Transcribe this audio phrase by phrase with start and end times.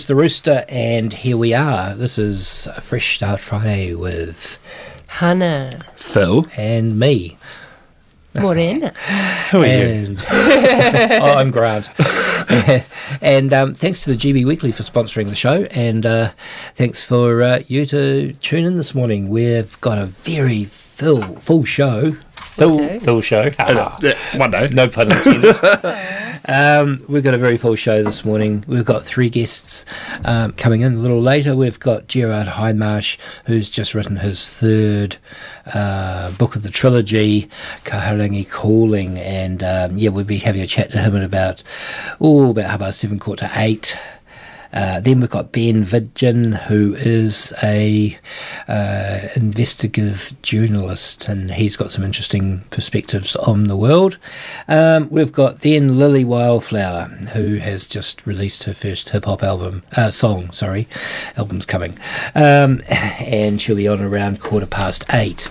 [0.00, 1.94] And there's the rooster, and here we are.
[1.94, 4.56] This is a Fresh Start Friday with
[5.08, 5.84] Hannah.
[5.94, 7.36] Phil and me.
[8.34, 8.88] Morena.
[9.50, 10.16] Who are you?
[10.30, 11.90] oh, I'm Grant.
[13.20, 16.30] and um, thanks to the GB Weekly for sponsoring the show, and uh,
[16.76, 19.28] thanks for uh, you to tune in this morning.
[19.28, 22.12] We've got a very full full show.
[22.36, 23.50] Full, full show.
[23.58, 23.98] Ah,
[24.34, 24.68] One day.
[24.72, 25.56] no pun intended.
[26.50, 28.64] Um, we've got a very full show this morning.
[28.66, 29.86] We've got three guests
[30.24, 31.54] um, coming in a little later.
[31.54, 35.18] We've got Gerard Hindmarsh, who's just written his third
[35.72, 37.48] uh, book of the trilogy,
[37.84, 41.62] Kahurangi Calling, and um, yeah, we'll be having a chat to him at about
[42.20, 43.96] oh about half past seven, quarter to eight.
[44.72, 48.16] Uh, then we've got Ben Vidgen, who is a
[48.68, 54.18] uh, investigative journalist, and he's got some interesting perspectives on the world.
[54.68, 59.82] Um, we've got then Lily Wildflower, who has just released her first hip hop album,
[59.96, 60.52] uh, song.
[60.52, 60.86] Sorry,
[61.36, 61.98] album's coming,
[62.34, 65.48] um, and she'll be on around quarter past eight.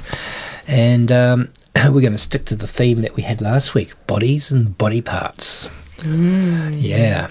[0.67, 4.49] And um, we're going to stick to the theme that we had last week: bodies
[4.51, 5.67] and body parts.
[6.71, 7.29] Yeah.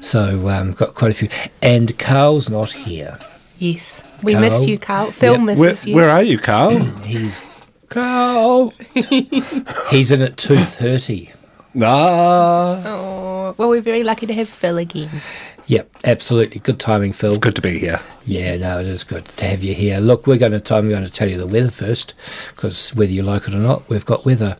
[0.00, 1.28] So um, got quite a few,
[1.62, 3.18] and Carl's not here.
[3.58, 4.02] Yes.
[4.22, 4.40] We Carl.
[4.44, 5.10] missed you, Carl.
[5.12, 5.94] Phil Yeah, Where, you.
[5.94, 6.78] where are you, Carl?
[7.04, 7.42] He's
[7.88, 8.72] Carl.
[9.90, 11.32] he's in at two thirty.
[11.80, 12.82] Ah.
[12.84, 15.22] Oh, well, we're very lucky to have Phil again.
[15.68, 16.60] Yep, absolutely.
[16.60, 17.28] Good timing, Phil.
[17.28, 18.00] It's good to be here.
[18.24, 20.00] Yeah, no, it is good to have you here.
[20.00, 22.14] Look, we're going to I'm going to tell you the weather first,
[22.54, 24.56] because whether you like it or not, we've got weather,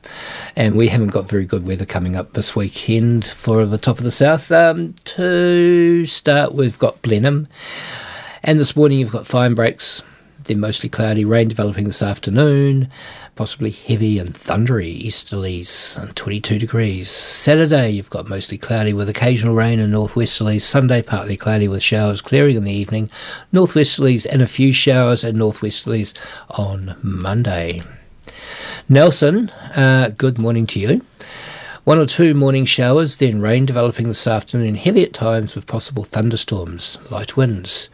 [0.54, 4.04] and we haven't got very good weather coming up this weekend for the top of
[4.04, 4.52] the south.
[4.52, 7.48] Um, to start, we've got Blenheim,
[8.42, 10.02] and this morning you've got fine breaks.
[10.44, 12.90] then mostly cloudy, rain developing this afternoon,
[13.38, 17.08] possibly heavy and thundery easterlies, and 22 degrees.
[17.08, 20.62] Saturday, you've got mostly cloudy with occasional rain and northwesterlies.
[20.62, 23.08] Sunday, partly cloudy with showers clearing in the evening,
[23.54, 26.14] northwesterlies and a few showers and northwesterlies
[26.50, 27.80] on Monday.
[28.88, 31.02] Nelson, uh, good morning to you.
[31.84, 36.02] One or two morning showers, then rain developing this afternoon, heavy at times with possible
[36.02, 37.88] thunderstorms, light winds,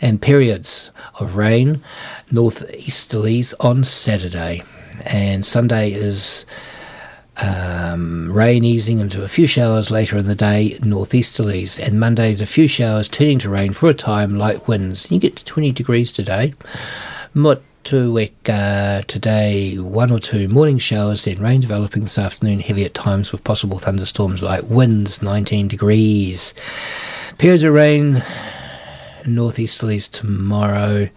[0.00, 1.82] and periods of rain,
[2.30, 4.62] northeasterlies on Saturday.
[5.04, 6.46] And Sunday is
[7.38, 12.46] um, rain easing into a few showers later in the day, northeasterlies, and Monday's a
[12.46, 15.10] few showers turning to rain for a time, light winds.
[15.10, 16.54] You get to 20 degrees today.
[17.34, 23.32] Motueka today, one or two morning showers, then rain developing this afternoon, heavy at times
[23.32, 26.54] with possible thunderstorms, light winds, 19 degrees.
[27.36, 28.24] Periods of rain,
[29.26, 31.08] northeasterlies tomorrow,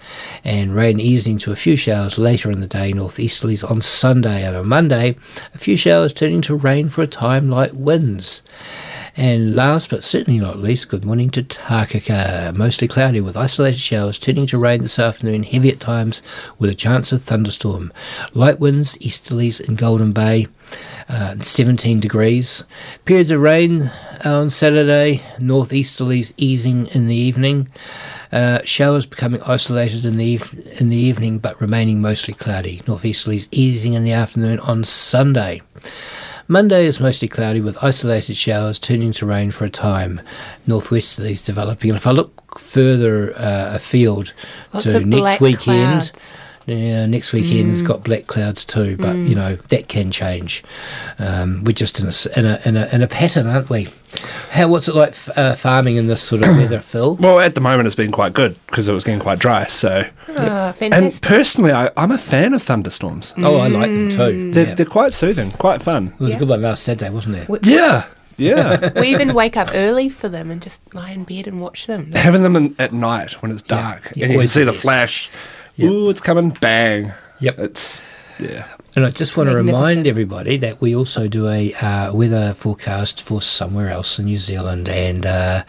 [0.43, 4.55] and rain easing to a few showers later in the day, northeasterlies on Sunday, and
[4.55, 5.15] on Monday,
[5.53, 8.43] a few showers turning to rain for a time, light winds.
[9.17, 12.55] And last but certainly not least, good morning to Takaka.
[12.55, 16.21] Mostly cloudy with isolated showers turning to rain this afternoon, heavy at times
[16.57, 17.91] with a chance of thunderstorm.
[18.33, 20.47] Light winds, easterlies in Golden Bay,
[21.09, 22.63] uh, 17 degrees.
[23.05, 23.91] Periods of rain
[24.23, 27.67] on Saturday, northeasterlies easing in the evening.
[28.31, 32.81] Uh, showers becoming isolated in the eve- in the evening, but remaining mostly cloudy.
[32.85, 35.61] Northeasterlies easing in the afternoon on Sunday.
[36.47, 40.19] Monday is mostly cloudy with isolated showers turning to rain for a time.
[40.67, 41.91] Northwesterlies developing.
[41.91, 44.33] And if I look further uh, afield
[44.73, 46.37] Lots to next weekend, clouds.
[46.69, 50.63] Yeah, next weekend's got black clouds too, but you know that can change.
[51.17, 53.87] Um, we're just in a, s- in a in a in a pattern, aren't we?
[54.51, 57.15] How what's it like f- uh, farming in this sort of weather, Phil?
[57.15, 59.65] Well, at the moment, it's been quite good because it was getting quite dry.
[59.65, 60.05] So,
[60.37, 63.33] Ah, and personally, I, I'm a fan of thunderstorms.
[63.37, 64.51] Oh, I like them too.
[64.51, 64.75] They're, Yeah.
[64.75, 66.07] they're quite soothing, quite fun.
[66.13, 66.35] It was Yeah.
[66.37, 67.49] a good one last Saturday, wasn't it?
[67.49, 68.05] we, Yeah,
[68.37, 68.91] yeah.
[68.99, 72.11] we even wake up early for them and just lie in bed and watch them.
[72.13, 74.71] Having them in, at night when it's dark yeah, and you can see the the
[74.71, 74.81] best.
[74.81, 75.29] flash.
[75.79, 75.91] Yep.
[75.91, 76.49] Ooh, it's coming!
[76.49, 77.13] Bang!
[77.39, 77.57] Yep.
[77.59, 78.01] It's
[78.37, 78.67] yeah.
[78.97, 83.21] And I just want to remind everybody that we also do a uh, weather forecast
[83.21, 85.63] for somewhere else in New Zealand, and uh,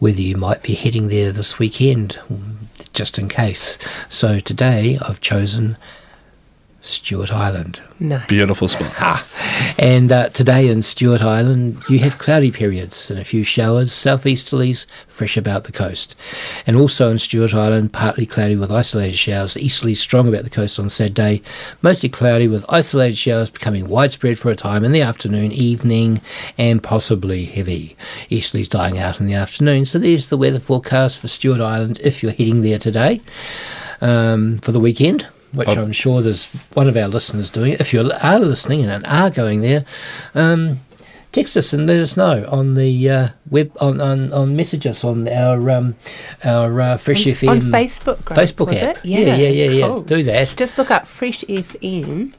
[0.00, 2.18] whether you might be heading there this weekend,
[2.92, 3.78] just in case.
[4.08, 5.76] So today I've chosen
[6.80, 7.82] Stewart Island.
[7.98, 8.22] No.
[8.28, 9.24] Beautiful spot.
[9.78, 14.86] And uh, today in Stewart Island, you have cloudy periods and a few showers, southeasterlies,
[15.06, 16.14] fresh about the coast.
[16.66, 20.78] And also in Stewart Island, partly cloudy with isolated showers, easterlies strong about the coast
[20.78, 21.42] on Saturday,
[21.82, 26.20] mostly cloudy with isolated showers becoming widespread for a time in the afternoon, evening,
[26.56, 27.96] and possibly heavy.
[28.30, 29.84] Easterlies dying out in the afternoon.
[29.84, 33.20] So there's the weather forecast for Stewart Island if you're heading there today
[34.00, 35.68] um, for the weekend, which.
[35.68, 37.74] I'm sure there's one of our listeners doing.
[37.74, 39.84] If you are listening and are going there,
[40.34, 40.80] um,
[41.32, 45.04] text us and let us know on the uh, web on, on, on message us
[45.04, 45.96] on our um,
[46.44, 48.96] our uh, Fresh on, FM on Facebook group, Facebook was app.
[48.98, 49.04] It?
[49.04, 49.86] Yeah, yeah, yeah, yeah.
[49.86, 50.02] cool.
[50.02, 50.54] Do that.
[50.56, 52.32] Just look up freshfm.net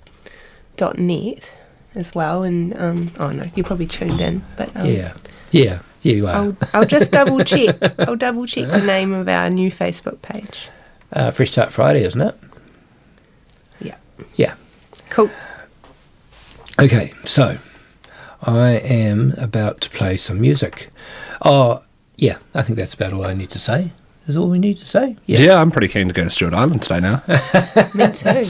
[1.95, 2.43] as well.
[2.43, 5.13] And um, oh no, you probably tuned in, but um, Yeah,
[5.51, 6.13] yeah, yeah.
[6.13, 6.33] You are.
[6.33, 7.77] I'll, I'll just double check.
[7.99, 10.69] I'll double check the name of our new Facebook page.
[11.11, 12.35] Uh, Fresh Start Friday, isn't it?
[14.35, 14.53] Yeah, Yeah.
[15.09, 15.29] cool.
[16.79, 17.57] Okay, so
[18.43, 20.89] I am about to play some music.
[21.43, 21.81] Oh,
[22.17, 23.91] yeah, I think that's about all I need to say.
[24.27, 25.17] Is all we need to say?
[25.25, 25.39] Yeah.
[25.39, 27.23] yeah I'm pretty keen to go to Stewart Island today now.
[27.95, 28.43] Me too.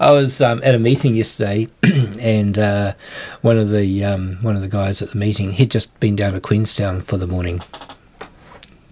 [0.00, 1.68] I was um, at a meeting yesterday,
[2.20, 2.92] and uh,
[3.42, 6.32] one of the um, one of the guys at the meeting he'd just been down
[6.32, 7.60] to Queenstown for the morning,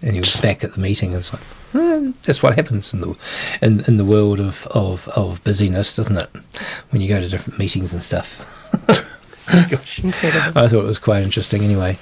[0.03, 1.13] and he was back at the meeting.
[1.13, 3.17] It was like, "Hmm, that's what happens in the
[3.61, 6.31] in, in the world of, of, of busyness, doesn't it?
[6.91, 8.51] When you go to different meetings and stuff.
[9.47, 10.03] Gosh.
[10.03, 10.59] Incredible.
[10.59, 11.99] I thought it was quite interesting anyway.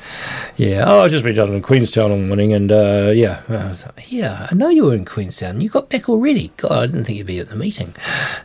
[0.56, 4.12] Yeah, oh, I've just been down in Queenstown all morning and uh, yeah, I like,
[4.12, 5.60] yeah, I know you were in Queenstown.
[5.60, 6.52] You got back already.
[6.56, 7.94] God, I didn't think you'd be at the meeting.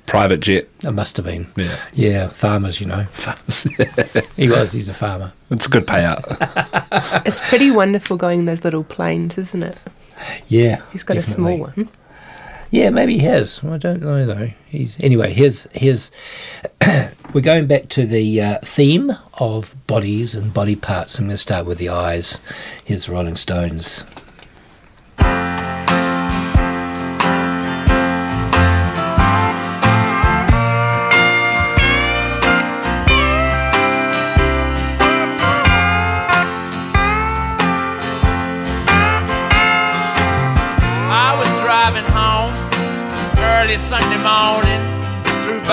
[0.07, 0.67] Private jet.
[0.83, 1.47] I must have been.
[1.55, 1.79] Yeah.
[1.93, 3.05] Yeah, farmers, you know.
[4.35, 5.31] he was, he's a farmer.
[5.51, 6.23] It's a good payout.
[7.25, 9.77] It's pretty wonderful going in those little planes, isn't it?
[10.47, 10.81] Yeah.
[10.91, 11.89] He's got a small one.
[12.69, 13.63] Yeah, maybe he has.
[13.63, 14.49] I don't know though.
[14.67, 15.33] He's anyway.
[15.33, 16.11] Here's here's
[17.33, 21.17] we're going back to the uh, theme of bodies and body parts.
[21.17, 22.41] I'm going to start with the eyes.
[22.83, 24.03] Here's Rolling Stones.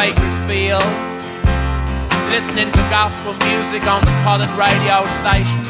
[0.04, 0.84] Bakersfield,
[2.28, 5.64] listening to gospel music on the colored radio station.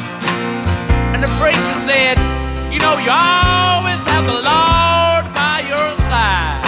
[1.15, 2.19] And the preacher said,
[2.67, 6.67] You know, you always have the Lord by your side.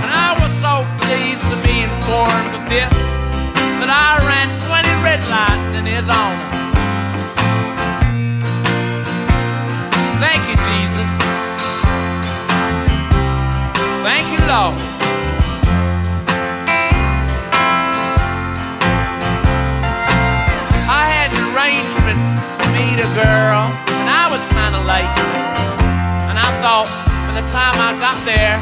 [0.00, 2.96] And I was so pleased to be informed of this
[3.84, 6.47] that I ran 20 red lights in his honor.
[14.48, 14.80] Thank.
[20.88, 22.24] I had an arrangement
[22.56, 25.04] to meet a girl, and I was kind of late.
[26.32, 26.88] And I thought,
[27.28, 28.56] by the time I got there,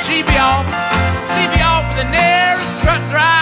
[0.00, 0.64] she'd be off.
[1.36, 3.41] She'd be off with the nearest truck driver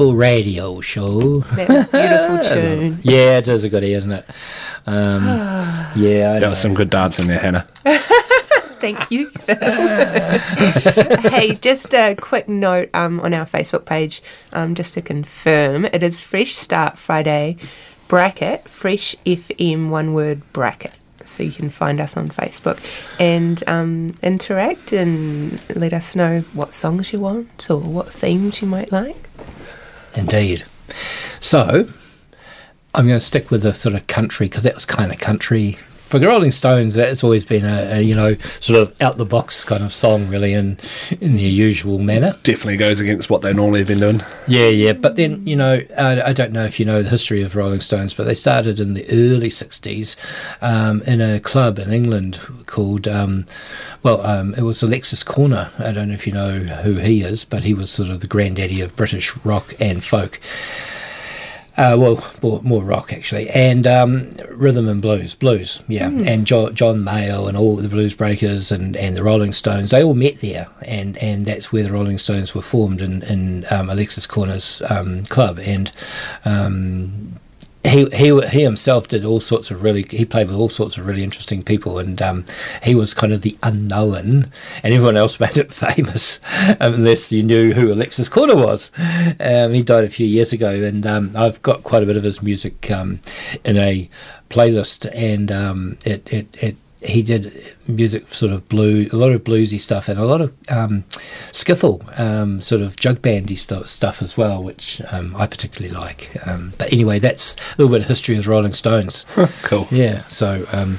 [0.00, 1.40] gospel radio show?
[1.56, 2.98] That beautiful tune.
[3.02, 4.24] Yeah, it is a goodie, isn't it?
[4.86, 5.24] Um,
[5.94, 6.48] yeah, I That know.
[6.50, 7.66] was some good dancing there, Hannah.
[8.80, 9.30] Thank you.
[11.28, 14.22] hey, just a quick note um, on our Facebook page,
[14.54, 17.58] um, just to confirm, it is Fresh Start Friday
[18.08, 20.94] bracket, Fresh FM one word bracket.
[21.26, 22.82] So you can find us on Facebook
[23.20, 28.66] and um, interact and let us know what songs you want or what themes you
[28.66, 29.29] might like.
[30.14, 30.64] Indeed.
[31.40, 31.88] So,
[32.94, 35.78] I'm going to stick with the sort of country because that was kind of country
[36.10, 39.24] for the Rolling Stones, it's always been a, a you know sort of out the
[39.24, 40.76] box kind of song, really, in
[41.20, 42.36] in their usual manner.
[42.42, 44.20] Definitely goes against what they normally have been doing.
[44.48, 44.92] Yeah, yeah.
[44.92, 47.80] But then, you know, I, I don't know if you know the history of Rolling
[47.80, 50.16] Stones, but they started in the early 60s
[50.60, 53.46] um, in a club in England called, um,
[54.02, 55.70] well, um, it was Alexis Korner.
[55.78, 58.26] I don't know if you know who he is, but he was sort of the
[58.26, 60.40] granddaddy of British rock and folk.
[61.76, 66.70] Uh, well, more, more rock actually, and um, rhythm and blues, blues, yeah, and jo-
[66.70, 70.40] John Mayall and all the Blues Breakers and, and the Rolling Stones, they all met
[70.40, 74.82] there, and, and that's where the Rolling Stones were formed in in um, Alexis Korner's
[74.90, 75.90] um, club, and
[76.44, 77.38] um,
[77.84, 81.06] he he he himself did all sorts of really he played with all sorts of
[81.06, 82.44] really interesting people and um,
[82.82, 86.40] he was kind of the unknown and everyone else made it famous
[86.78, 88.90] unless you knew who Alexis Korner was.
[89.40, 92.24] Um, he died a few years ago and um, I've got quite a bit of
[92.24, 93.20] his music um,
[93.64, 94.10] in a
[94.50, 99.42] playlist and um, it, it, it he did music sort of blue a lot of
[99.42, 101.02] bluesy stuff and a lot of um,
[101.50, 106.30] skiffle um, sort of jug bandy stuff, stuff as well which um, I particularly like.
[106.46, 109.24] Um, but anyway that's a little bit of history of the Rolling Stones.
[109.62, 109.86] Cool.
[109.90, 110.98] yeah so um,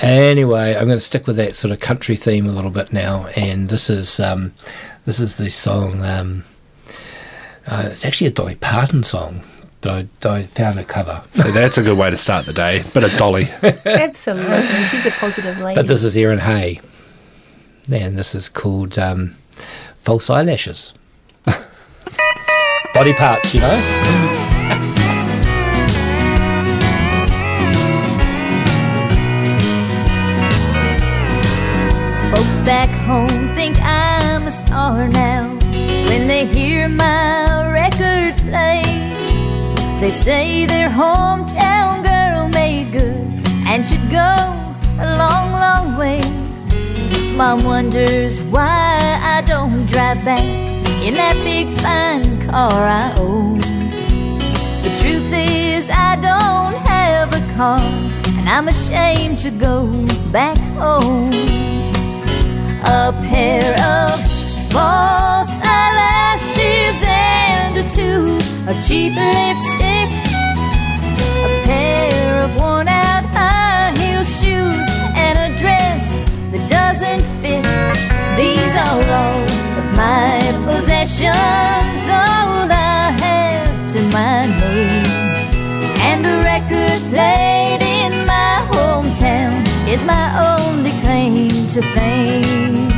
[0.00, 3.26] anyway I'm going to stick with that sort of country theme a little bit now
[3.28, 4.52] and this is um,
[5.06, 6.44] this is the song um,
[7.66, 9.42] uh, it's actually a Dolly Parton song
[9.80, 12.82] but I, I found a cover So that's a good way to start the day.
[12.92, 13.44] Bit of Dolly.
[13.62, 14.84] Absolutely.
[14.86, 15.74] She's a positive lady.
[15.74, 16.80] But this is Erin Hay,
[17.90, 19.36] and this is called um,
[19.98, 20.92] False Eyelashes.
[22.94, 23.80] Body parts, you know?
[32.30, 35.48] Folks back home think I'm a star now
[36.08, 37.49] when they hear my records play.
[40.00, 44.32] They say their hometown girl made good and should go
[44.98, 46.22] a long, long way.
[47.36, 50.42] Mom wonders why I don't drive back
[51.04, 53.58] in that big fine car I own.
[54.84, 61.34] The truth is, I don't have a car, and I'm ashamed to go back home.
[62.84, 64.18] A pair of
[64.72, 69.89] false eyelashes and a tube of cheap lipstick.
[71.70, 74.88] Pair of worn out high heel shoes
[75.24, 76.04] and a dress
[76.50, 77.64] that doesn't fit.
[78.40, 79.44] These are all
[79.80, 85.06] of my possessions, all I have to my name.
[86.08, 89.54] And a record played in my hometown
[89.86, 92.88] is my only claim to fame.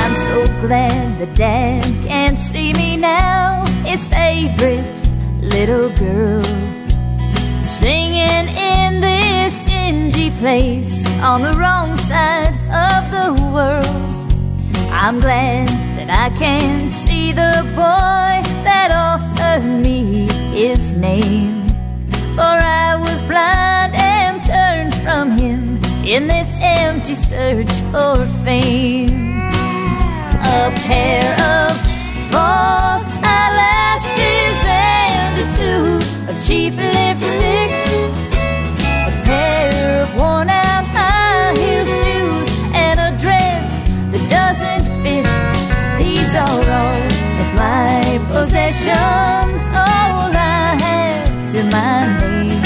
[0.00, 3.64] I'm so glad that Dad can't see me now.
[3.84, 5.05] His favorite
[5.46, 6.42] little girl
[7.64, 12.54] singing in this dingy place on the wrong side
[12.86, 14.32] of the world.
[14.90, 21.66] I'm glad that I can see the boy that offered me his name.
[22.34, 29.38] For I was blind and turned from him in this empty search for fame.
[30.58, 31.76] A pair of
[32.30, 32.95] false
[36.46, 37.70] cheap lipstick.
[39.08, 43.68] A pair of worn out high heel shoes and a dress
[44.12, 45.26] that doesn't fit.
[45.98, 47.02] These are all
[47.42, 47.98] of my
[48.30, 52.62] possessions, all I have to my name.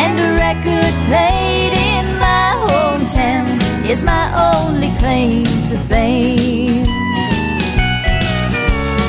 [0.00, 6.86] And a record played in my hometown is my only claim to fame.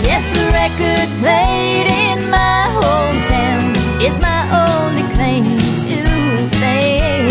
[0.10, 3.21] Yes, a record played in my hometown
[4.04, 7.28] is my only claim to fame.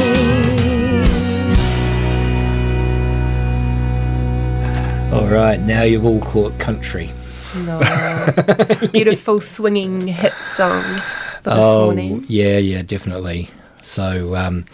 [5.12, 7.10] All right, now you've all caught country.
[7.56, 7.80] No.
[8.92, 11.00] Beautiful swinging hip songs
[11.42, 12.24] for this oh, morning.
[12.28, 13.50] yeah, yeah, definitely.
[13.82, 14.66] So, um,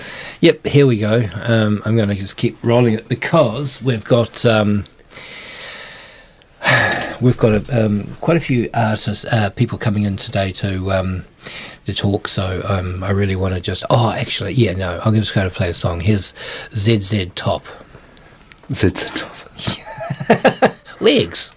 [0.43, 1.27] yep, here we go.
[1.35, 4.85] Um, I'm going to just keep rolling it because we've got um,
[7.23, 11.25] we've got a, um, quite a few artists, uh, people coming in today to um,
[11.87, 12.29] to talk.
[12.29, 13.85] So um, I really want to just.
[13.91, 16.01] Oh, actually, yeah, no, I'm just going to play a song.
[16.01, 16.35] Here's
[16.75, 17.65] ZZ Top
[18.71, 21.01] it off.
[21.01, 21.53] Legs.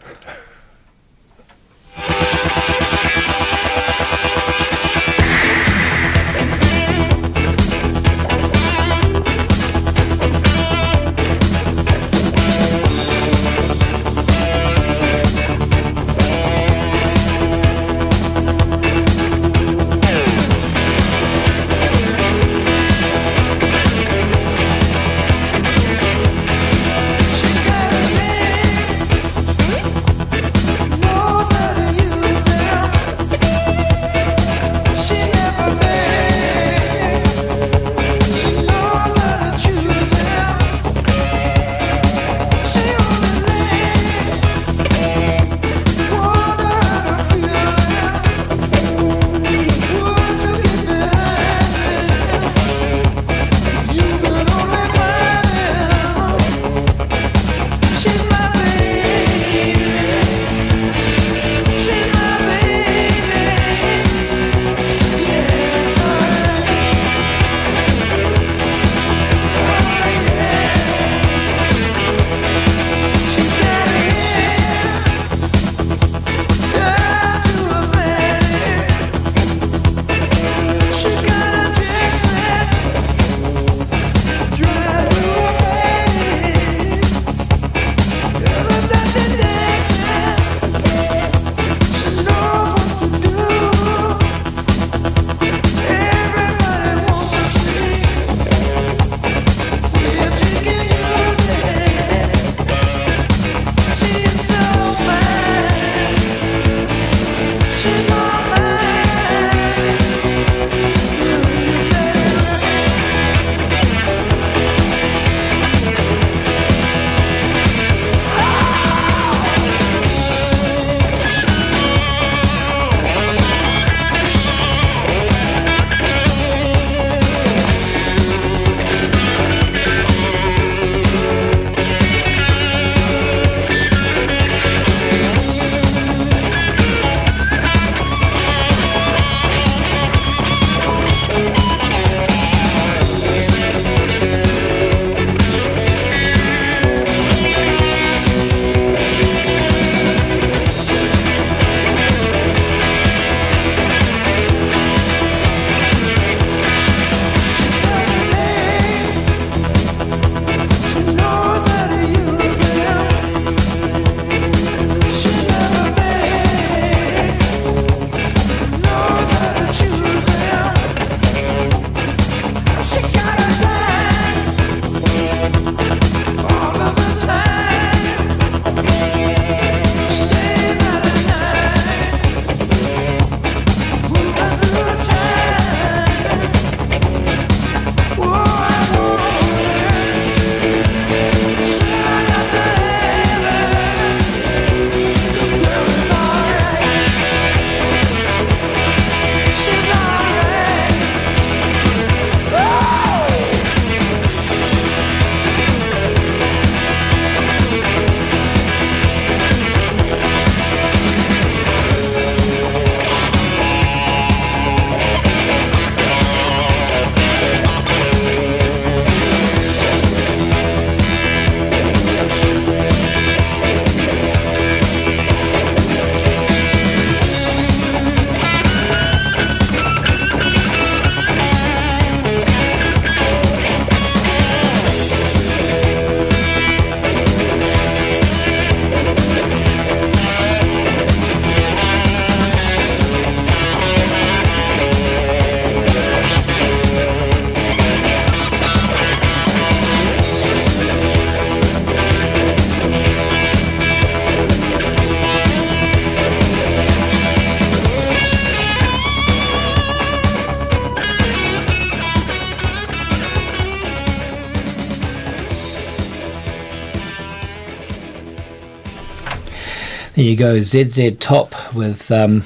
[270.19, 272.43] There you go, ZZ Top with um,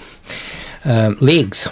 [0.86, 1.68] um, legs.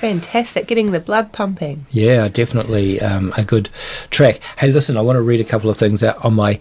[0.00, 1.86] Fantastic, getting the blood pumping.
[1.92, 3.68] Yeah, definitely um, a good
[4.10, 4.40] track.
[4.58, 6.58] Hey, listen, I want to read a couple of things out on my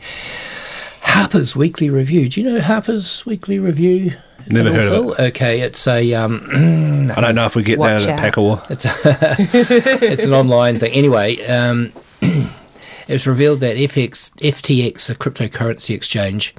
[1.02, 2.30] Harper's Weekly Review.
[2.30, 4.14] Do you know Harper's Weekly Review?
[4.46, 5.26] Never heard of Phil?
[5.26, 6.48] Okay, it's a um,
[7.18, 8.20] I don't know if we get that at out.
[8.20, 8.62] Pack War.
[8.70, 10.94] It's a, it's an online thing.
[10.94, 11.92] Anyway, um,
[13.14, 16.54] was revealed that FX, FTX, a cryptocurrency exchange,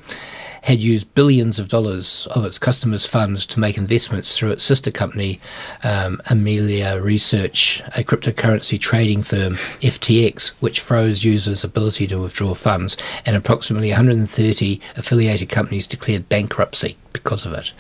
[0.65, 4.91] had used billions of dollars of its customers' funds to make investments through its sister
[4.91, 5.39] company,
[5.83, 12.97] um, Alameda Research, a cryptocurrency trading firm, FTX, which froze users' ability to withdraw funds,
[13.27, 17.75] and approximately 130 affiliated companies declared bankruptcy because of it.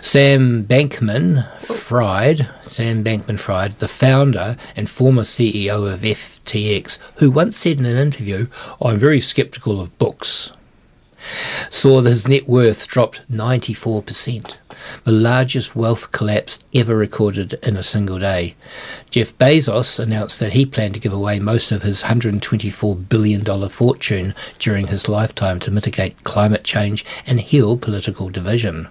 [0.00, 7.58] Sam Bankman Fried, Sam Bankman Fried, the founder and former CEO of FTX, who once
[7.58, 8.46] said in an interview,
[8.80, 10.52] I'm very skeptical of books,
[11.70, 14.56] saw that his net worth dropped 94%,
[15.04, 18.54] the largest wealth collapse ever recorded in a single day.
[19.10, 24.34] Jeff Bezos announced that he planned to give away most of his $124 billion fortune
[24.58, 28.88] during his lifetime to mitigate climate change and heal political division.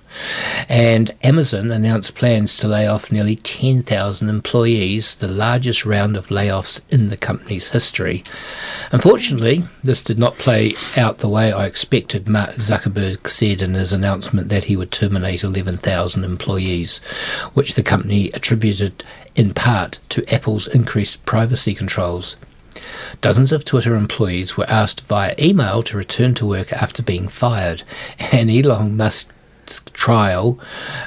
[0.70, 6.82] And Amazon announced plans to lay off nearly 10,000 employees, the largest round of layoffs
[6.90, 8.24] in the company's history.
[8.92, 12.30] Unfortunately, this did not play out the way I expected.
[12.30, 15.44] Mark Zuckerberg said in his announcement that he would terminate
[15.74, 17.00] 11,000 employees,
[17.54, 19.04] which the company attributed
[19.36, 22.36] in part to Apple's increased privacy controls.
[23.22, 27.84] Dozens of Twitter employees were asked via email to return to work after being fired,
[28.20, 30.60] and Elon Musk's trial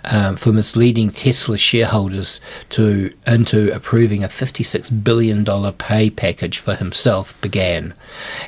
[0.05, 7.41] um, for misleading Tesla shareholders to into approving a $56 billion pay package for himself
[7.41, 7.95] began.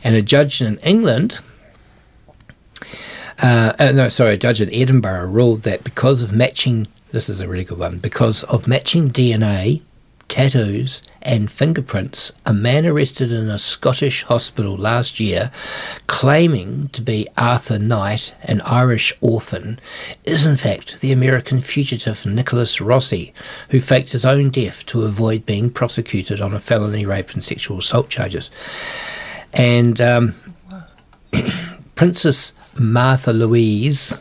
[0.02, 1.38] And a judge in England
[3.40, 7.40] uh, uh, no, sorry, a judge in Edinburgh ruled that because of matching, this is
[7.40, 9.82] a really good one, because of matching DNA,
[10.28, 15.50] tattoos, and fingerprints, a man arrested in a Scottish hospital last year,
[16.06, 19.80] claiming to be Arthur Knight, an Irish orphan,
[20.24, 23.32] is in fact the American fugitive Nicholas Rossi,
[23.70, 27.78] who faked his own death to avoid being prosecuted on a felony rape and sexual
[27.78, 28.50] assault charges.
[29.52, 30.34] And um,
[31.94, 34.14] Princess Martha Louise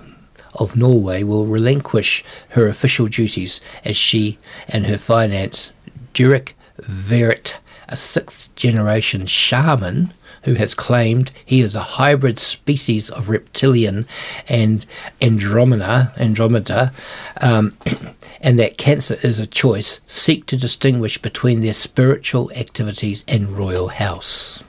[0.56, 5.72] of Norway will relinquish her official duties as she and her finance,
[6.14, 7.54] Durek Verret,
[7.88, 14.08] a sixth generation shaman who has claimed he is a hybrid species of reptilian
[14.48, 14.86] and
[15.22, 16.94] Andromeda, Andromeda
[17.42, 17.72] um,
[18.42, 23.90] and that cancer is a choice, seek to distinguish between their spiritual activities and royal
[23.90, 24.64] house.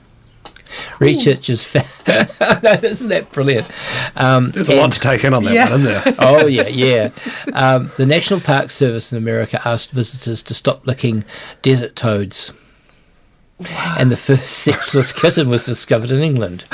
[0.99, 1.85] Researchers found,
[2.83, 3.67] isn't that brilliant?
[4.15, 5.71] Um, There's a lot to take in on that Yeah.
[5.71, 6.15] one, isn't there?
[6.19, 7.09] oh yeah, yeah.
[7.53, 11.23] Um, the National Park Service in America asked visitors to stop licking
[11.61, 12.53] desert toads,
[13.97, 16.65] and the first sexless kitten was discovered in England.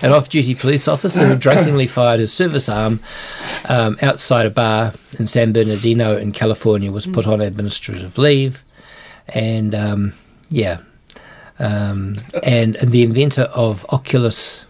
[0.00, 3.00] An off-duty police officer who drunkenly fired his service arm
[3.68, 8.64] um, outside a bar in San Bernardino in California was put on administrative leave,
[9.28, 10.14] and um,
[10.50, 10.78] yeah,
[11.58, 14.64] um, and the inventor of Oculus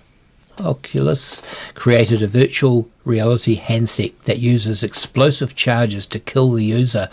[0.60, 1.40] Oculus
[1.74, 7.08] created a virtual reality handset that uses explosive charges to kill the user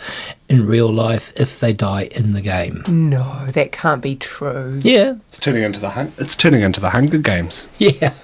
[0.48, 2.82] in real life if they die in the game.
[2.88, 4.80] No, that can't be true.
[4.82, 7.66] Yeah, It's turning into the hun- it's turning into the Hunger Games.
[7.78, 8.14] yeah.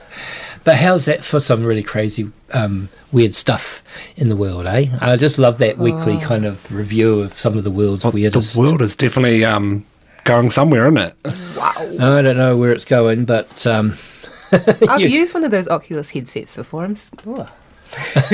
[0.65, 3.83] But how's that for some really crazy, um, weird stuff
[4.17, 4.87] in the world, eh?
[5.01, 8.55] I just love that weekly kind of review of some of the world's weirdest.
[8.55, 9.85] The world is definitely um,
[10.25, 11.15] going somewhere, isn't it?
[11.57, 11.73] Wow.
[12.19, 13.95] I don't know where it's going, but um,
[14.89, 16.85] I've you- used one of those Oculus headsets before.
[16.85, 17.47] I'm s- oh,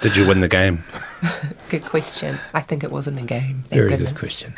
[0.00, 0.82] Did you win the game?
[1.68, 2.38] good question.
[2.54, 3.62] I think it wasn't a game.
[3.62, 4.10] Thank Very goodness.
[4.12, 4.54] good question.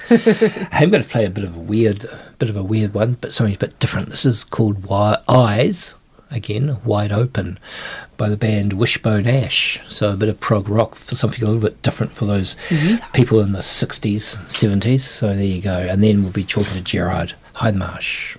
[0.73, 3.33] I'm going to play a bit of a weird, bit of a weird one, but
[3.35, 4.09] something a bit different.
[4.11, 5.95] This is called Wi- Eyes,
[6.35, 7.59] again, Wide Open,
[8.17, 9.81] by the band Wishbone Ash.
[9.89, 12.57] So a bit of prog rock for something a little bit different for those
[13.13, 15.01] people in the 60s, 70s.
[15.01, 15.79] So there you go.
[15.79, 18.37] And then we'll be talking to Gerard Hindmarsh.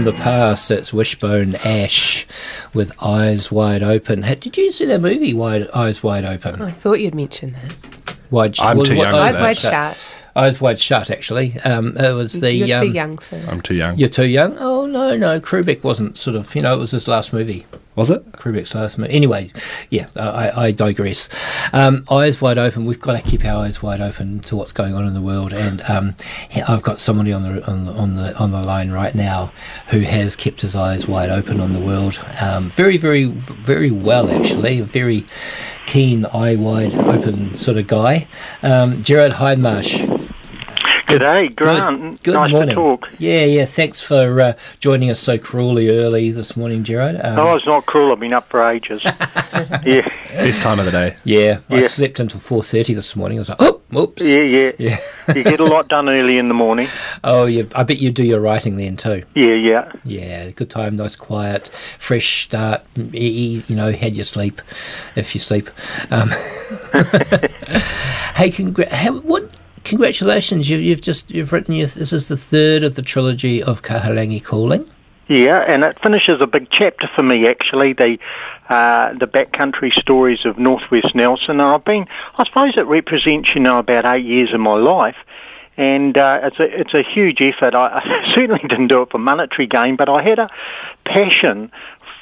[0.00, 0.70] From the past.
[0.70, 2.26] It's Wishbone Ash
[2.72, 4.22] with Eyes Wide Open.
[4.22, 6.62] Hey, Did you see that movie, Wide Eyes Wide Open?
[6.62, 8.16] I thought you'd mention that.
[8.30, 9.42] Wide, I'm was too young for Eyes that.
[9.42, 9.98] wide shut.
[10.34, 11.60] Eyes Wide Shut, actually.
[11.66, 12.50] Um, it was the.
[12.50, 13.98] You're um, too young for I'm too young.
[13.98, 14.56] You're too young?
[14.56, 15.38] Oh, no, no.
[15.38, 17.66] Kubrick wasn't sort of, you know, it was his last movie.
[18.00, 18.32] Was it?
[18.32, 19.12] Kubrick's last movie.
[19.12, 19.52] Anyway,
[19.90, 21.28] yeah, I, I digress.
[21.74, 22.86] Um, eyes wide open.
[22.86, 25.52] We've got to keep our eyes wide open to what's going on in the world.
[25.52, 26.16] And um,
[26.66, 29.52] I've got somebody on the on the on the on the line right now
[29.88, 32.18] who has kept his eyes wide open on the world.
[32.40, 34.78] Um, very, very, very well actually.
[34.78, 35.26] A very
[35.84, 38.28] keen, eye wide open sort of guy.
[38.62, 40.19] Um, Gerard Hindmarsh.
[41.10, 42.22] G'day, Grant.
[42.22, 42.68] Good nice morning.
[42.68, 43.08] to talk.
[43.18, 43.64] Yeah, yeah.
[43.64, 47.16] Thanks for uh, joining us so cruelly early this morning, Gerard.
[47.22, 48.12] Um, oh, it's not cruel.
[48.12, 49.02] I've been up for ages.
[49.04, 51.16] yeah, Best time of the day.
[51.24, 53.38] Yeah, I slept until four thirty this morning.
[53.38, 54.22] I was like, oh, oops.
[54.22, 54.72] yeah, yeah.
[54.78, 55.00] Yeah.
[55.34, 56.86] you get a lot done early in the morning.
[57.24, 57.64] Oh, yeah.
[57.74, 59.24] I bet you do your writing then too.
[59.34, 59.92] Yeah, yeah.
[60.04, 62.82] Yeah, good time, nice, quiet, fresh start.
[62.94, 64.62] You know, had your sleep,
[65.16, 65.70] if you sleep.
[66.10, 66.28] Um,
[68.34, 69.52] hey, congra- how, what?
[69.84, 70.68] Congratulations!
[70.68, 71.74] You, you've just you've written.
[71.74, 74.88] Your, this is the third of the trilogy of Kahurangi Calling.
[75.30, 77.92] Yeah, and it finishes a big chapter for me actually.
[77.92, 78.18] The
[78.68, 82.06] uh, the backcountry stories of Northwest Nelson, and I've been.
[82.36, 85.16] I suppose it represents you know about eight years of my life,
[85.76, 87.74] and uh, it's a it's a huge effort.
[87.74, 90.50] I, I certainly didn't do it for monetary gain, but I had a
[91.04, 91.70] passion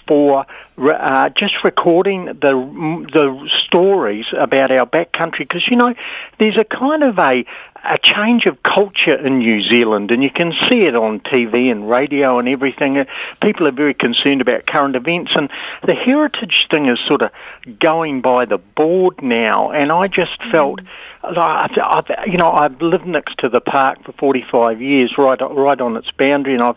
[0.08, 0.46] for
[0.78, 5.94] uh, just recording the the stories about our backcountry because you know
[6.38, 7.44] there's a kind of a
[7.84, 11.88] a change of culture in New Zealand, and you can see it on TV and
[11.88, 12.98] radio and everything.
[12.98, 13.04] Uh,
[13.40, 15.48] People are very concerned about current events, and
[15.86, 17.30] the heritage thing is sort of
[17.78, 19.70] going by the board now.
[19.70, 20.88] And I just felt, like,
[21.22, 25.80] I've, I've, you know, I've lived next to the park for 45 years, right, right
[25.80, 26.76] on its boundary, and I've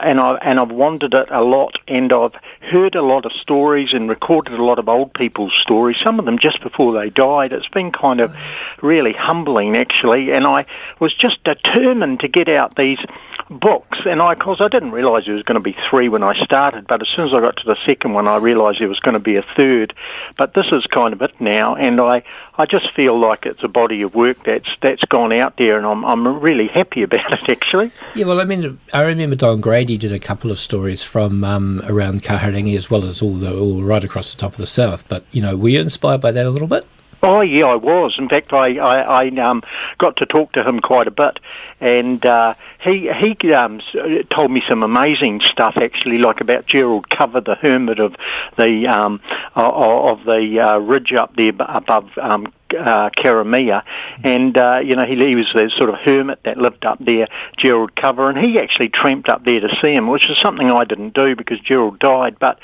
[0.00, 3.92] and I've, and I've wandered it a lot, and I've heard a lot of stories
[3.92, 5.96] and recorded a lot of old people's stories.
[6.02, 7.52] Some of them just before they died.
[7.52, 8.32] It's been kind of
[8.80, 10.30] really humbling, actually.
[10.32, 10.66] And I
[11.00, 13.00] was just determined to get out these
[13.50, 13.98] books.
[14.06, 16.42] And I, of course, I didn't realise there was going to be three when I
[16.44, 16.86] started.
[16.86, 19.14] But as soon as I got to the second one, I realised there was going
[19.14, 19.94] to be a third.
[20.38, 22.22] But this is kind of it now, and I,
[22.56, 25.86] I just feel like it's a body of work that's that's gone out there, and
[25.86, 27.90] I'm I'm really happy about it, actually.
[28.14, 31.82] Yeah, well, I mean, I remember Don Grady did a couple of stories from um,
[31.86, 35.04] around Kahurangi as well as all the all right across the top of the south.
[35.08, 36.86] But you know, were you inspired by that a little bit?
[37.22, 38.14] Oh yeah, I was.
[38.18, 39.62] In fact, I I, I um,
[39.98, 41.38] got to talk to him quite a bit,
[41.80, 43.80] and uh, he he um,
[44.30, 48.16] told me some amazing stuff actually, like about Gerald Cover, the hermit of
[48.56, 49.20] the um,
[49.54, 52.10] of the uh, ridge up there above.
[52.16, 53.82] Um, uh, Karamea,
[54.22, 57.26] and uh, you know he, he was the sort of hermit that lived up there,
[57.56, 60.84] Gerald Cover, and he actually tramped up there to see him, which is something I
[60.84, 62.38] didn't do because Gerald died.
[62.38, 62.60] But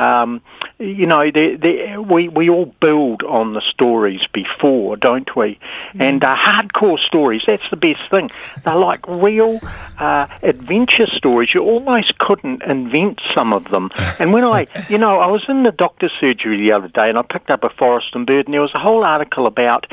[0.00, 0.40] um,
[0.78, 5.58] you know, they, they, we we all build on the stories before, don't we?
[5.94, 8.30] And uh, hardcore stories, that's the best thing.
[8.64, 9.60] They're like real
[9.98, 11.52] uh, adventure stories.
[11.52, 13.90] You almost couldn't invent some of them.
[14.18, 17.18] And when I, you know, I was in the doctor's surgery the other day and
[17.18, 19.86] I picked up a forest and bird and there was a whole article about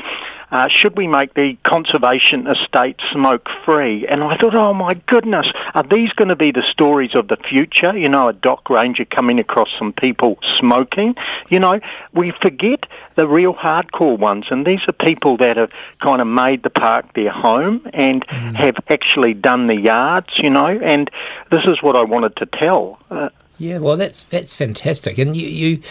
[0.50, 4.06] uh, should we make the conservation estate smoke free?
[4.06, 7.36] And I thought, oh my goodness, are these going to be the stories of the
[7.36, 7.96] future?
[7.96, 11.16] You know, a DOC ranger coming across some people smoking.
[11.48, 11.80] You know,
[12.14, 12.84] we forget
[13.16, 15.70] the real hardcore ones, and these are people that have
[16.00, 20.28] kind of made the park their home and have actually done the yards.
[20.38, 21.10] You know, and
[21.50, 22.98] this is what I wanted to tell.
[23.10, 23.28] Uh,
[23.58, 25.82] Yeah, well, that's that's fantastic, and you, you,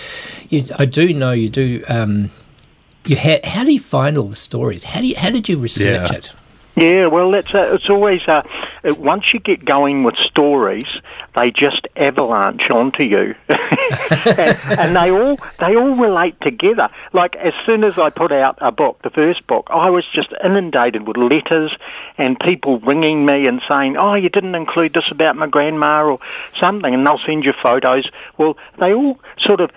[0.49, 1.84] you I do know you do.
[1.89, 2.32] Um,
[3.10, 4.84] you ha- how do you find all the stories?
[4.84, 6.18] How do you, how did you research Yeah.
[6.18, 6.32] it?
[6.78, 8.43] Yeah, well, it's uh, it's always uh,
[8.84, 10.86] uh, once you get going with stories,
[11.36, 16.89] they just avalanche onto you, and, and they all they all relate together.
[17.13, 20.32] Like as soon as I put out a book, the first book, I was just
[20.43, 21.75] inundated with letters
[22.19, 26.19] and people ringing me and saying, "Oh, you didn't include this about my grandma or
[26.59, 28.07] something," and they'll send you photos.
[28.38, 29.71] Well, they all sort of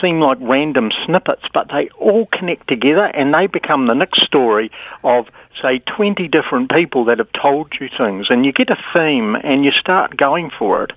[0.00, 4.72] seem like random snippets, but they all connect together and they become the next story
[5.04, 5.28] of
[5.60, 9.64] say 20 different people that have told you things and you get a theme and
[9.64, 10.92] you start going for it.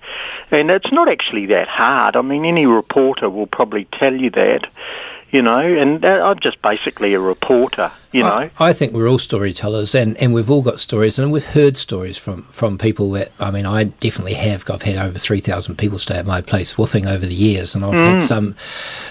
[0.52, 2.16] And it's not actually that hard.
[2.16, 4.68] I mean any reporter will probably tell you that
[5.32, 8.50] you know and i'm just basically a reporter you know.
[8.58, 11.76] I, I think we're all storytellers, and, and we've all got stories, and we've heard
[11.76, 14.70] stories from, from people that I mean, I definitely have.
[14.70, 17.84] I've had over three thousand people stay at my place woofing over the years, and
[17.84, 18.22] I've had mm.
[18.22, 18.56] some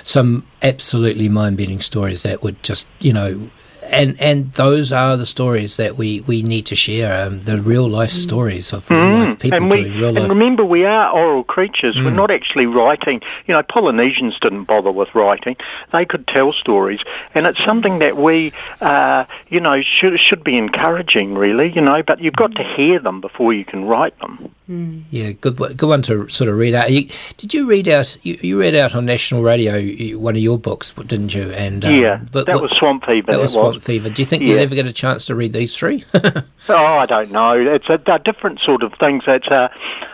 [0.04, 3.50] some absolutely mind bending stories that would just you know
[3.90, 7.26] and and those are the stories that we we need to share.
[7.26, 9.62] Um, the real life stories of real life people Mm.
[9.62, 10.28] and we doing real and life.
[10.30, 11.96] remember we are oral creatures.
[11.96, 13.20] We're not actually writing.
[13.46, 15.56] You know, Polynesians didn't bother with writing;
[15.92, 17.00] they could tell stories,
[17.34, 21.34] and it's something that we, uh, you know, should should be encouraging.
[21.34, 24.50] Really, you know, but you've got to hear them before you can write them.
[24.66, 26.90] Yeah, good good one to sort of read out.
[26.90, 28.16] You, did you read out?
[28.24, 31.50] You, you read out on national radio one of your books, didn't you?
[31.52, 33.30] And um, yeah, but that what- was Swamp Fever.
[33.32, 34.08] that was Swamp Fever.
[34.08, 36.04] Do you think you'll ever get a chance to read these three?
[36.66, 37.52] Oh, I don't know.
[37.60, 39.24] It's a, they're different sort of things.
[39.26, 39.70] It's a,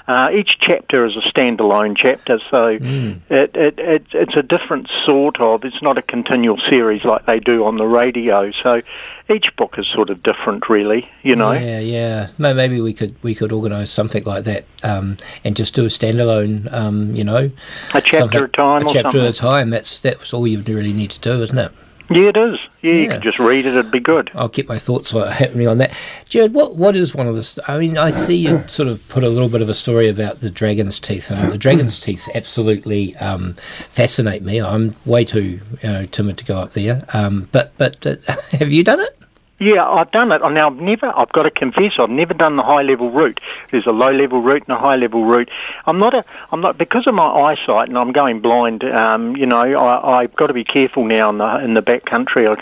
[0.09, 3.21] uh, each chapter is a standalone chapter, so Mm.
[3.31, 5.65] it, it, it it's a different sort of.
[5.65, 8.51] It's not a continual series like they do on the radio.
[8.65, 8.83] So
[9.31, 11.09] each book is sort of different, really.
[11.23, 11.53] You know.
[11.53, 12.29] Yeah, yeah.
[12.39, 15.89] May- Maybe we could we could organise something like that, um, and just do a
[15.89, 16.73] standalone.
[16.73, 17.51] Um, you know,
[17.95, 19.21] A chapter at a time A or chapter something.
[19.27, 19.71] at a time.
[19.71, 21.73] That's that's all you really need to do, isn't it?
[22.13, 22.59] Yeah, it is.
[22.83, 23.13] Yeah, you Yeah.
[23.15, 24.31] could just read it; it'd be good.
[24.35, 25.93] I'll keep my thoughts on- happening on that.
[26.29, 27.45] Jared, what what is one of the?
[27.45, 30.09] St- I mean, I see you sort of put a little bit of a story
[30.09, 33.55] about the dragon's teeth, and the dragon's teeth absolutely um,
[33.93, 34.61] fascinate me.
[34.61, 37.05] I'm way too you know timid to go up there.
[37.15, 38.17] Um, but but uh,
[38.59, 39.17] have you done it?
[39.61, 40.41] Yeah, I've done it.
[40.41, 43.41] Now, I've never, I've got to confess, I've never done the high level route.
[43.71, 45.51] There's a low level route and a high level route.
[45.85, 49.45] I'm not a, I'm not, because of my eyesight and I'm going blind, um, you
[49.45, 52.49] know, I, I've got to be careful now in the, in the back country.
[52.49, 52.55] I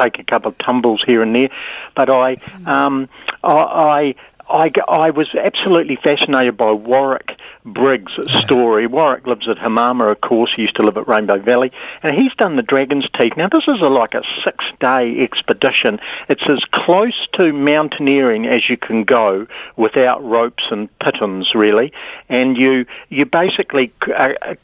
[0.00, 1.50] take a couple of tumbles here and there,
[1.94, 3.10] but I, um,
[3.44, 4.14] I I,
[4.48, 7.32] I I, was absolutely fascinated by Warwick
[7.64, 8.86] Briggs' story.
[8.86, 10.52] Warwick lives at Hamama, of course.
[10.54, 11.72] He used to live at Rainbow Valley.
[12.02, 13.32] And he's done the Dragon's Teeth.
[13.36, 15.98] Now, this is a, like a six day expedition.
[16.28, 21.92] It's as close to mountaineering as you can go without ropes and pitons, really.
[22.28, 24.54] And you, you basically uh,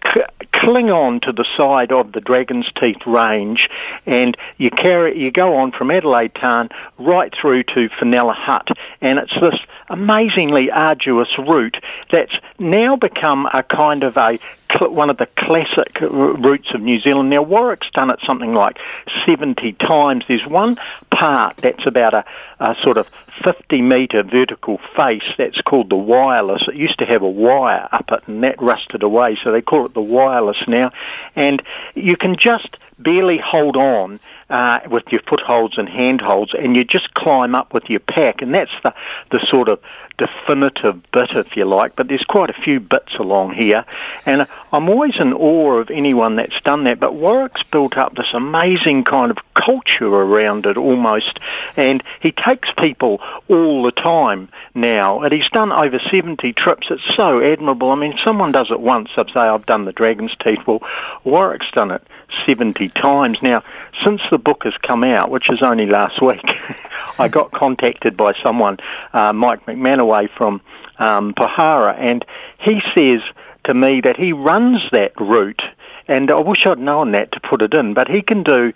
[0.53, 3.68] cling on to the side of the Dragon's Teeth range
[4.07, 6.68] and you carry, you go on from Adelaide Tarn
[6.99, 8.68] right through to Fenella Hut.
[9.01, 9.59] And it's this
[9.89, 11.76] amazingly arduous route
[12.11, 14.39] that's now become a kind of a
[14.81, 17.31] one of the classic routes of New Zealand.
[17.31, 18.79] Now Warwick's done it something like
[19.27, 20.25] 70 times.
[20.29, 20.79] There's one
[21.11, 22.25] part that's about a,
[22.59, 23.07] a sort of
[23.45, 26.62] 50 metre vertical face that's called the wireless.
[26.68, 29.87] It used to have a wire up it and that rusted away, so they call
[29.87, 30.93] it the wireless now.
[31.35, 31.62] And
[31.95, 34.20] you can just barely hold on
[34.51, 38.55] uh, with your footholds and handholds, and you just climb up with your pack, and
[38.55, 38.95] that's the
[39.31, 39.81] the sort of
[40.19, 41.97] definitive bit, if you like.
[41.97, 43.85] But there's quite a few bits along here,
[44.27, 47.01] and I'm always in awe of anyone that's done that.
[47.01, 51.39] But Warwick's built up this amazing kind of culture around it, almost,
[51.77, 56.89] and he takes people all the time now, and he's done over 70 trips.
[56.91, 57.91] It's so admirable.
[57.91, 60.83] I mean, someone does it once, they'd say, "I've done the Dragon's Teeth." Well,
[61.25, 62.03] Warwick's done it
[62.47, 63.62] 70 times now.
[64.05, 66.45] Since the book has come out, which is only last week,
[67.18, 68.78] I got contacted by someone,
[69.12, 70.61] uh, Mike McManaway from
[70.99, 72.24] um, Pohara, and
[72.59, 73.20] he says
[73.64, 75.62] to me that he runs that route.
[76.09, 78.72] And I wish I'd known that to put it in, but he can do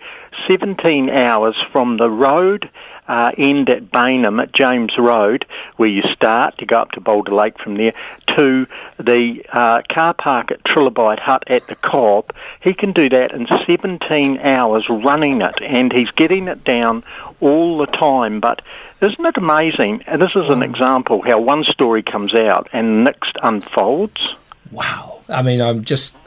[0.47, 2.69] 17 hours from the road
[3.07, 5.45] uh, end at Bainham at James Road,
[5.77, 7.93] where you start to go up to Boulder Lake from there,
[8.37, 12.33] to the uh, car park at Trilobite Hut at the Cobb.
[12.61, 17.03] He can do that in 17 hours running it, and he's getting it down
[17.39, 18.39] all the time.
[18.39, 18.61] But
[19.01, 20.03] isn't it amazing?
[20.07, 24.35] And this is an example how one story comes out and next unfolds.
[24.71, 25.21] Wow.
[25.29, 26.17] I mean, I'm just,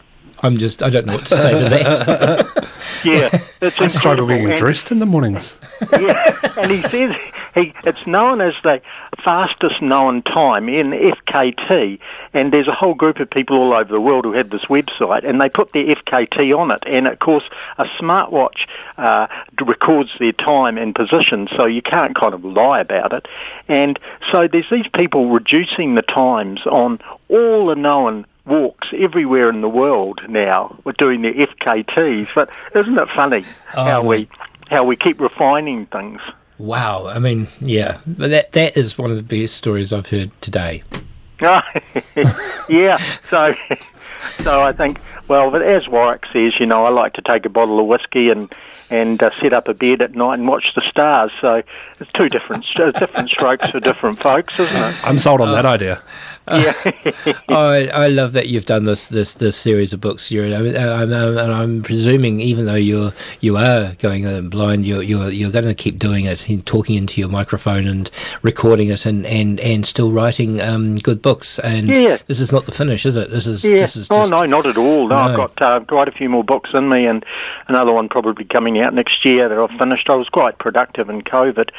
[0.42, 2.66] I'm just, I don't know what to say to that.
[3.04, 3.30] Yeah,
[3.62, 4.26] it's I struggle incredible.
[4.28, 5.56] getting And- dressed in the mornings.
[5.92, 7.16] yeah, and he says
[7.54, 8.82] he it's known as the
[9.24, 11.98] fastest known time in FKT,
[12.34, 15.26] and there's a whole group of people all over the world who have this website,
[15.26, 17.44] and they put their FKT on it, and of course
[17.78, 18.66] a smartwatch
[18.98, 19.28] uh,
[19.64, 23.26] records their time and position, so you can't kind of lie about it,
[23.68, 23.98] and
[24.30, 29.68] so there's these people reducing the times on all the known walks everywhere in the
[29.68, 30.78] world now.
[30.84, 34.28] We're doing their FKTs, but isn't it funny how Oh, we
[34.68, 36.20] how we keep refining things?
[36.58, 37.06] wow.
[37.06, 37.98] I mean, yeah.
[38.06, 40.82] But that that is one of the best stories I've heard today.
[42.68, 43.54] yeah, so
[44.42, 47.48] so I think well, but as Warwick says, you know, I like to take a
[47.48, 48.52] bottle of whiskey and
[48.90, 51.30] and uh, set up a bed at night and watch the stars.
[51.40, 51.62] So
[51.98, 54.96] it's two different uh, different strokes for different folks, isn't it?
[55.08, 56.02] I'm sold on that idea.
[56.50, 57.32] Yeah.
[57.48, 60.30] I, I love that you've done this this, this series of books.
[60.30, 64.84] You're, I mean, I'm, I'm, and I'm presuming, even though you're you are going blind,
[64.84, 68.10] you're you're you're going to keep doing it, and talking into your microphone and
[68.42, 71.58] recording it, and and, and still writing um, good books.
[71.60, 72.18] And Yeah.
[72.26, 73.30] this is not the finish, is it?
[73.30, 73.78] This is Yeah.
[73.78, 75.08] this is oh no, not at all.
[75.08, 77.24] No, I've got uh, quite a few more books in me, and
[77.68, 80.08] another one probably coming out next year that I've finished.
[80.10, 81.70] I was quite productive in COVID,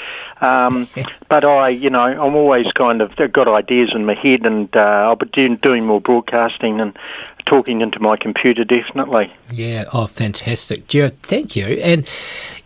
[0.41, 0.87] um,
[1.29, 4.79] but I, you know, I'm always kind of got ideas in my head, and uh,
[4.79, 6.97] I'll be doing, more broadcasting and
[7.45, 9.31] talking into my computer definitely.
[9.51, 9.85] yeah.
[9.93, 11.21] Oh, fantastic, Jared.
[11.23, 11.65] Thank you.
[11.65, 12.07] And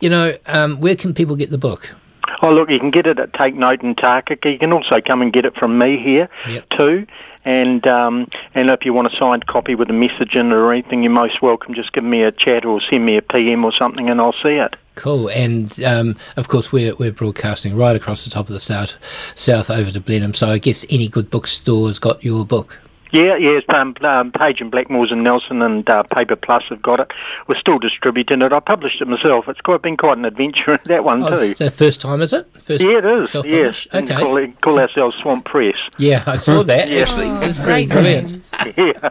[0.02, 1.96] you know, um, where can people get the book?
[2.42, 4.52] Oh, look, you can get it at Take Note in Takaka.
[4.52, 6.70] You can also come and get it from me here Yep.
[6.78, 7.08] too.
[7.46, 10.74] And um, and if you want a signed copy with a message in it or
[10.74, 11.76] anything, you're most welcome.
[11.76, 14.56] Just give me a chat or send me a PM or something, and I'll see
[14.56, 14.76] it.
[14.96, 18.96] Cool, and um, of course we're we're broadcasting right across the top of the south,
[19.36, 20.34] south over to Blenheim.
[20.34, 22.80] So I guess any good bookstore's got your book.
[23.12, 26.82] Yeah, yeah, it's, um, um, Page and Blackmore's and Nelson and uh, Paper Plus have
[26.82, 27.12] got it.
[27.48, 28.52] We're still distributing it.
[28.52, 29.48] I published it myself.
[29.48, 31.36] It's quite been quite an adventure that one Oh, too.
[31.52, 32.48] it's the first time, is it?
[32.62, 33.34] First Yeah, it is.
[33.46, 34.08] Yes, Okay.
[34.16, 35.76] call, it- call ourselves Swamp Press.
[35.98, 37.02] Yeah, I saw that Yeah.
[37.02, 37.28] actually.
[37.30, 38.44] Oh, It's pretty brilliant.
[38.78, 39.10] Yeah,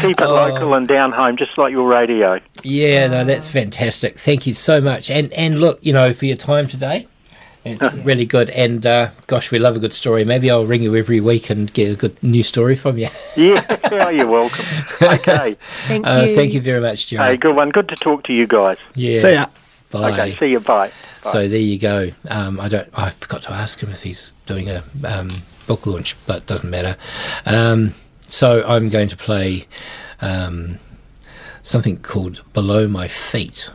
[0.00, 0.34] keep it Oh.
[0.34, 2.38] local and down home, just like your radio.
[2.62, 4.18] Yeah, no, that's fantastic.
[4.18, 5.10] Thank you so much.
[5.10, 7.08] And and look, you know, for your time today.
[7.64, 8.50] It's really good.
[8.50, 10.24] And uh, gosh, we love a good story.
[10.24, 13.08] Maybe I'll ring you every week and get a good new story from you.
[13.36, 14.64] Yeah, oh, you're welcome.
[15.00, 15.56] Okay,
[15.86, 16.34] Thank Uh, you.
[16.34, 17.24] thank you very much, Jerry.
[17.30, 17.70] hey, good one.
[17.70, 18.76] Good to talk to you guys.
[18.94, 19.20] Yeah.
[19.20, 19.46] See ya.
[19.90, 20.12] Bye.
[20.12, 20.60] Okay, see you.
[20.60, 20.90] Bye.
[21.24, 22.10] So there you go.
[22.28, 22.88] Um, I don't.
[22.94, 25.30] I forgot to ask him if he's doing a um,
[25.68, 26.96] book launch, but doesn't matter.
[27.46, 27.94] Um,
[28.26, 29.66] so I'm going to play
[30.20, 30.78] um,
[31.62, 33.70] something called "Below My Feet"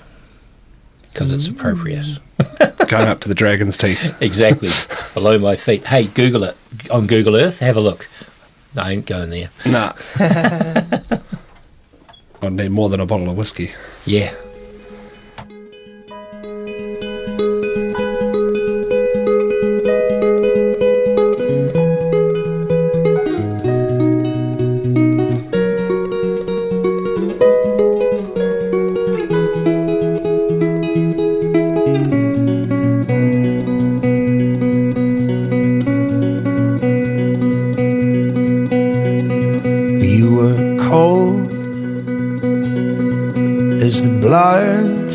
[1.18, 2.06] because it's appropriate.
[2.38, 2.88] Mm.
[2.90, 4.16] Going up to the dragon's teeth.
[4.22, 4.70] Exactly,
[5.16, 5.84] below my feet.
[5.88, 6.56] Hey, Google it
[6.92, 7.58] on Google Earth.
[7.60, 8.08] Have a look.
[8.76, 9.50] No, I ain't going there.
[9.66, 9.94] Nah.
[12.42, 13.72] I'd need more than a bottle of whiskey.
[14.06, 14.36] Yeah.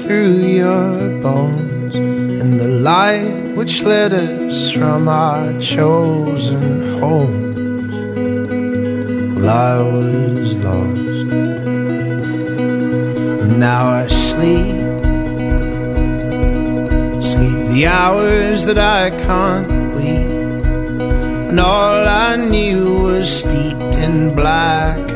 [0.02, 7.56] Through your bones, and the light which led us from our chosen homes.
[9.36, 11.02] Well, I was lost.
[13.68, 14.82] Now I sleep,
[17.22, 20.32] sleep the hours that I can't weep.
[21.50, 25.11] And all I knew was steeped in blackened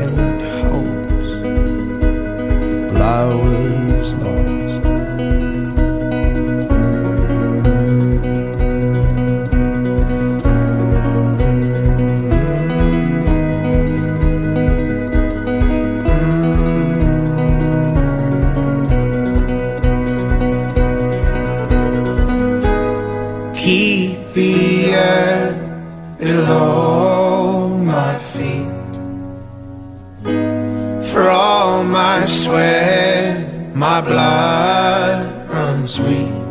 [33.97, 36.45] my blood runs weak.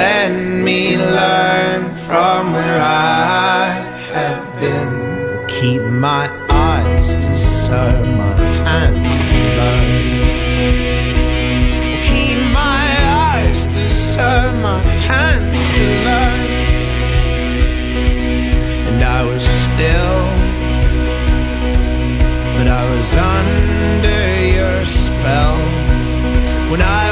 [0.00, 0.30] Let
[0.66, 3.68] me learn from where I
[4.14, 5.46] have been.
[5.46, 8.34] Keep my eyes to serve, my
[8.68, 9.94] hands to learn.
[12.08, 12.86] Keep my
[13.28, 15.53] eyes to serve, my hands
[26.74, 27.03] When I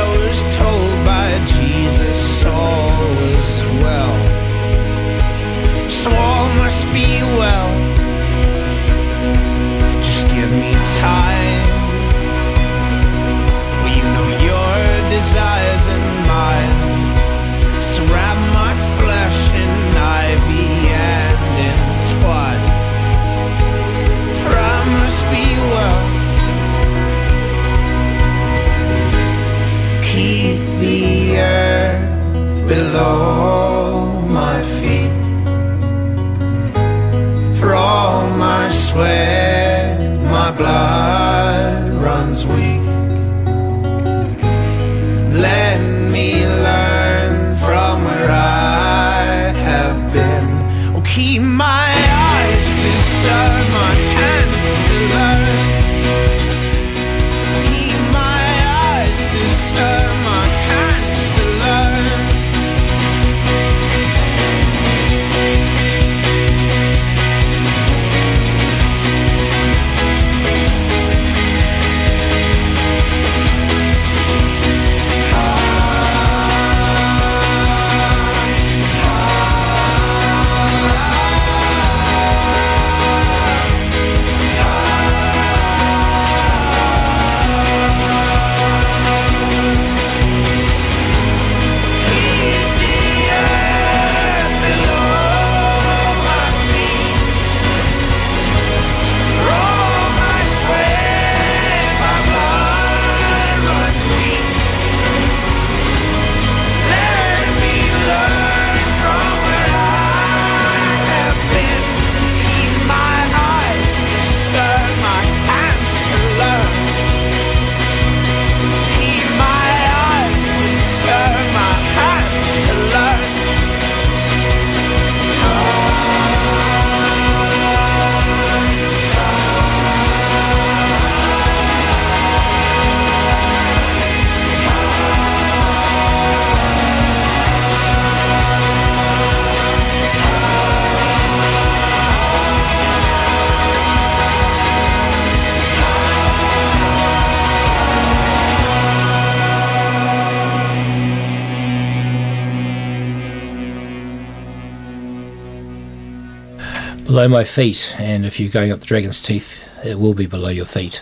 [157.12, 160.48] below my feet, and if you're going up the Dragon's Teeth, it will be below
[160.48, 160.98] your feet.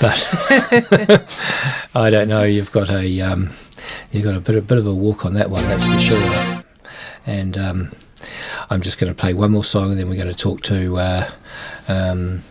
[0.00, 0.26] But
[1.94, 2.42] I don't know.
[2.42, 3.50] You've got a um,
[4.10, 6.64] you've got a bit a bit of a walk on that one, that's for sure.
[7.24, 7.92] And um,
[8.68, 10.98] I'm just going to play one more song, and then we're going to talk to.
[10.98, 11.30] Uh,
[11.86, 12.42] um,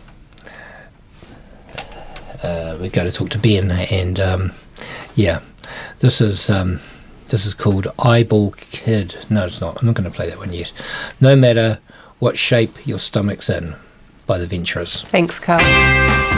[2.42, 4.52] uh, we're going to talk to Ben, and um,
[5.14, 5.42] yeah,
[5.98, 6.80] this is um,
[7.28, 9.14] this is called Eyeball Kid.
[9.28, 9.78] No, it's not.
[9.82, 10.72] I'm not going to play that one yet.
[11.20, 11.80] No matter
[12.18, 13.74] what shape your stomach's in,
[14.26, 15.02] by the Venturers.
[15.02, 16.33] Thanks, Carl.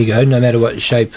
[0.00, 1.12] You go, no matter what shape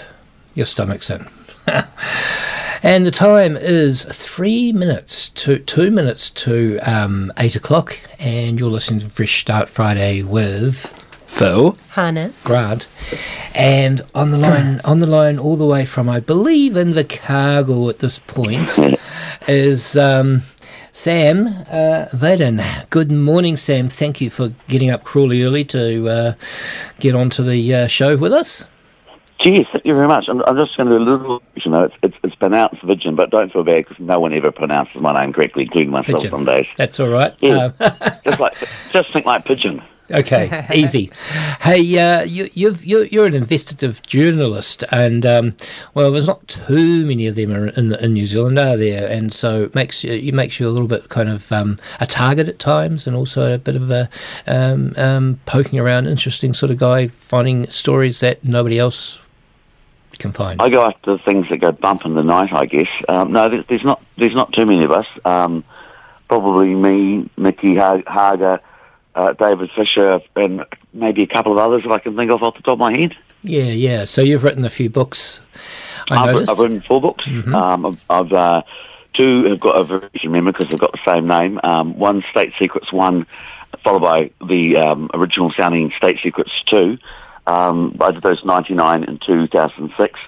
[0.55, 1.27] your stomach's in.
[2.83, 8.69] and the time is three minutes to two minutes to um, eight o'clock, and you're
[8.69, 10.85] listening to Fresh Start Friday with
[11.25, 11.77] Phil.
[11.91, 12.33] Hannah.
[12.43, 12.87] Grant.
[13.55, 17.05] And on the line, on the line, all the way from I believe in the
[17.05, 18.77] cargo at this point
[19.47, 20.43] is um,
[20.91, 22.89] Sam uh, Vaden.
[22.89, 23.89] Good morning, Sam.
[23.89, 26.33] Thank you for getting up cruelly early to uh,
[26.99, 28.67] get onto the uh, show with us.
[29.43, 30.29] Geez, thank you very much.
[30.29, 33.17] I'm, I'm just going to do a little, you know, it's, it's, it's pronounced Vidgen,
[33.17, 36.31] but don't feel bad because no one ever pronounces my name correctly, including myself Pigeon.
[36.31, 36.65] some days.
[36.77, 37.35] That's all right.
[37.41, 37.71] Yeah.
[37.77, 37.91] Um,
[38.23, 38.55] just like,
[38.93, 39.83] just think like pigeon.
[40.09, 41.11] Okay, easy.
[41.59, 45.55] Hey, uh, you, you've, you're, you're an investigative journalist, and um,
[45.93, 49.09] well, there's not too many of them are in, in New Zealand, are there?
[49.09, 52.05] And so it makes you, it makes you a little bit kind of um, a
[52.05, 54.09] target at times, and also a bit of a
[54.47, 59.19] um, um, poking around, interesting sort of guy, finding stories that nobody else
[60.23, 60.61] can find.
[60.61, 62.91] I go after the things that go bump in the night, I guess.
[63.07, 65.05] Um, no, there's, there's not there's not too many of us.
[65.25, 65.63] Um,
[66.27, 68.59] probably me, Nicky Ha- Hager,
[69.15, 72.55] uh, David Fisher, and maybe a couple of others that I can think of off
[72.55, 73.15] the top of my head.
[73.43, 74.05] Yeah, yeah.
[74.05, 75.41] So you've written a few books.
[76.09, 76.49] I I've.
[76.49, 77.25] I've written four books.
[77.25, 77.53] Mhm.
[77.53, 78.61] Um, I've, I've uh,
[79.13, 81.59] two have got a version, remember because they've got the same name.
[81.63, 83.25] Um, one State Secrets one,
[83.83, 86.97] followed by the um, original sounding State Secrets two.
[87.45, 90.19] Um, both of those ninety nine and two thousand six.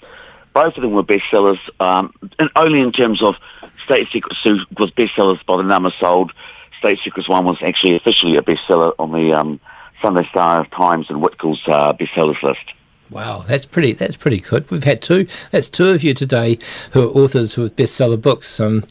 [0.53, 3.36] Both of them were bestsellers, um, and only in terms of
[3.84, 4.39] State Secrets
[4.78, 6.32] was bestsellers by the number sold.
[6.80, 9.59] State Secrets one was actually officially a bestseller on the um,
[10.01, 12.74] Sunday Star Times and Whitcoulls uh, bestsellers list.
[13.12, 13.93] Wow, that's pretty.
[13.93, 14.70] That's pretty good.
[14.72, 15.28] We've had two.
[15.51, 16.58] That's two of you today
[16.91, 18.60] who are authors with bestseller books.
[18.60, 18.84] Um,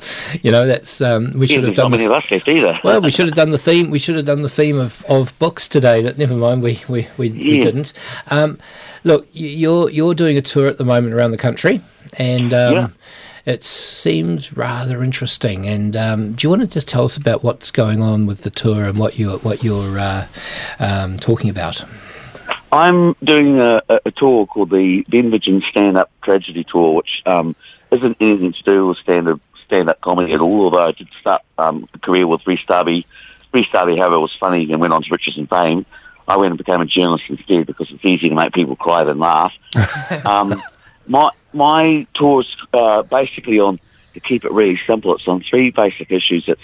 [0.43, 1.91] you know, that's um, we should have there's not done.
[1.91, 2.79] many The, of us left either.
[2.85, 3.91] well, we should have done the theme.
[3.91, 6.03] We should have done the theme of, of books today.
[6.03, 6.63] But never mind.
[6.63, 7.63] We we, we, we Yeah.
[7.63, 7.93] didn't.
[8.31, 8.59] Um,
[9.03, 11.81] look, you're you're doing a tour at the moment around the country,
[12.17, 12.89] and um, Yeah.
[13.47, 15.67] it seems rather interesting.
[15.67, 18.51] And um, do you want to just tell us about what's going on with the
[18.51, 20.27] tour and what you're what you're uh,
[20.79, 21.85] um, talking about?
[22.75, 27.55] I'm doing a, a tour called the Denvigen Stand Up Tragedy Tour, which um,
[27.93, 30.65] isn't anything to do with stand up stand up comedy at all.
[30.65, 33.07] Although I did start um, a career with Rhys Darby.
[33.53, 35.87] Rhys Darby, however, was funny and went on to riches and fame.
[36.27, 39.21] I went and became a journalist instead because it's easier to make people cry than
[39.21, 39.53] laugh.
[40.27, 40.61] um,
[41.07, 43.79] my my tour is uh, basically on
[44.15, 45.15] to keep it really simple.
[45.15, 46.49] It's on three basic issues.
[46.49, 46.61] It's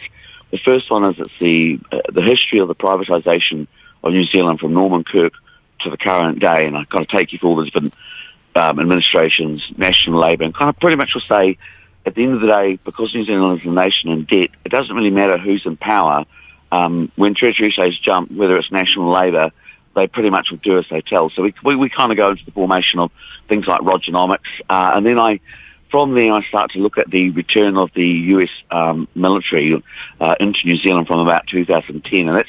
[0.50, 3.68] the first one is it's the uh, the history of the privatisation
[4.02, 5.34] of New Zealand from Norman Kirk
[5.84, 7.94] to the current day, and I kind of take you through all the different
[8.54, 11.58] um, administrations, national labour, and kind of pretty much will say
[12.06, 14.70] at the end of the day, because New Zealand is a nation in debt, it
[14.70, 16.24] doesn't really matter who's in power.
[16.72, 19.50] Um, when Treasury says jump, whether it's national labour,
[19.94, 21.30] they pretty much will do as they tell.
[21.30, 23.10] So we, we, we kind of go into the formation of
[23.48, 25.40] things like Rogernomics, uh, and then I,
[25.90, 29.82] from there, I start to look at the return of the US um, military
[30.20, 32.48] uh, into New Zealand from about 2010, and that's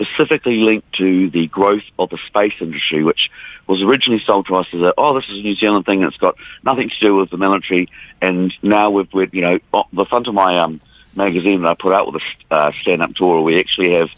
[0.00, 3.30] specifically linked to the growth of the space industry, which
[3.66, 6.12] was originally sold to us as a, oh, this is a New Zealand thing, and
[6.12, 7.88] it's got nothing to do with the military,
[8.22, 10.80] and now we've, we've you know, on the front of my um,
[11.14, 14.10] magazine that I put out with a uh, stand-up tour, we actually have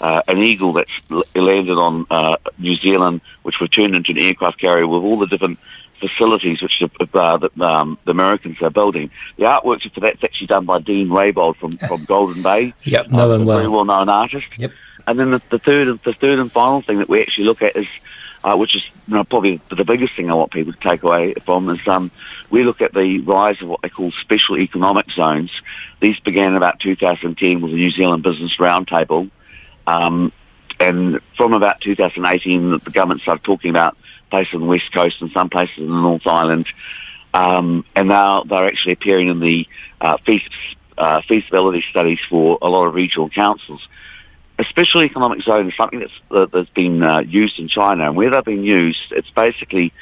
[0.00, 0.90] uh, an eagle that's
[1.34, 5.26] landed on uh, New Zealand, which we've turned into an aircraft carrier with all the
[5.26, 5.58] different
[6.00, 9.10] facilities which the, uh, the, um, the Americans are building.
[9.36, 12.74] The artwork for that's actually done by Dean Raybold from, from Golden Bay.
[12.82, 13.86] Yep, know him a very well.
[13.86, 14.46] well-known artist.
[14.58, 14.72] Yep.
[15.06, 17.62] And then the, the third and the third and final thing that we actually look
[17.62, 17.86] at is,
[18.42, 21.34] uh, which is you know, probably the biggest thing I want people to take away
[21.44, 22.10] from is um,
[22.50, 25.50] we look at the rise of what they call special economic zones.
[26.00, 29.30] These began about 2010 with the New Zealand Business Roundtable.
[29.86, 30.32] Um,
[30.78, 33.96] and from about 2018, the government started talking about
[34.30, 36.66] places on the west coast and some places in the North Island.
[37.32, 39.68] Um, and now they're actually appearing in the
[40.00, 40.18] uh,
[40.98, 43.86] uh, feasibility studies for a lot of regional councils.
[44.58, 48.16] A special economic zone is something that's, uh, that's been uh, used in China, and
[48.16, 49.92] where they've been used, it's basically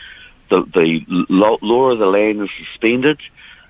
[0.49, 3.21] the, the law, law of the land is suspended.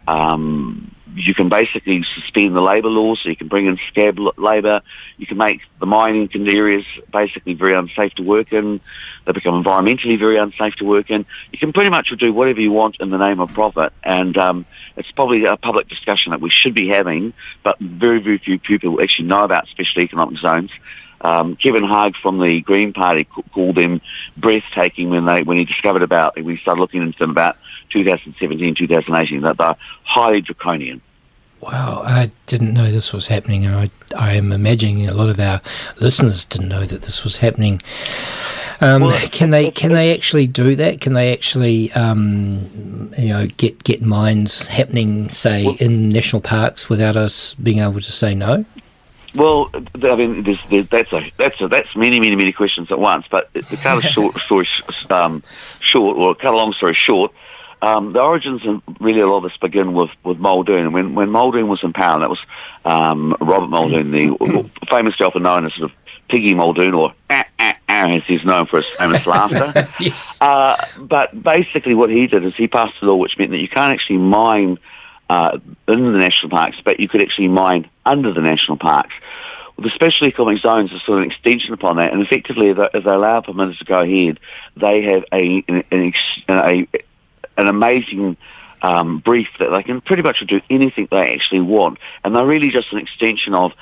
[0.07, 4.83] Um, you can basically suspend the labour laws, so you can bring in scab labour.
[5.17, 8.81] You can make the mining areas basically very unsafe to work in.
[9.25, 11.25] They become environmentally very unsafe to work in.
[11.53, 14.67] You can pretty much do whatever you want in the name of profit, and um,
[14.97, 19.01] it's probably a public discussion that we should be having, but very, very few people
[19.01, 20.71] actually know about special economic zones.
[21.21, 24.03] Um, Kevin Hague from the Green Party called them
[24.37, 27.57] breathtaking when they when he discovered about when he started looking into them about
[27.95, 31.01] 2017, 2018 that they're highly draconian.
[31.61, 35.41] Wow, I didn't know this was happening, and I, I am imagining a lot of
[35.41, 35.61] our
[35.99, 37.81] listeners didn't know that this was happening.
[38.83, 41.01] Um, Well, can they can they actually do that?
[41.01, 47.17] Can they actually um, you know get get mines happening, say, in national parks without
[47.17, 48.67] us being able to say no?
[49.35, 52.99] Well, I mean, there's, there's, that's a that's a, that's many many many questions at
[52.99, 53.27] once.
[53.31, 54.69] But to cut a short story
[55.09, 55.43] um,
[55.81, 57.33] short, or cut a long story short,
[57.85, 60.93] um, the origins of really a lot of this begin with with Muldoon.
[60.93, 62.41] When when Muldoon was in power, and that was
[62.85, 65.97] um, Robert Muldoon, the famously often known as sort of
[66.29, 69.89] Piggy Muldoon or ah, ah, ah, as he's known for his famous laughter.
[70.01, 70.41] yes.
[70.41, 73.69] Uh, but basically, what he did is he passed a law which meant that you
[73.69, 74.79] can't actually mine
[75.29, 79.13] uh, in the national parks, but you could actually mine under the national parks.
[79.77, 82.79] Well, the special economic zones are sort of an extension upon that, and effectively, if
[82.79, 84.41] they, if they allow permitters to go ahead,
[84.77, 86.87] they have a an, an, ex- a,
[87.57, 88.37] an amazing
[88.83, 92.71] um, brief that they can pretty much do anything they actually want, and they're really
[92.71, 93.73] just an extension of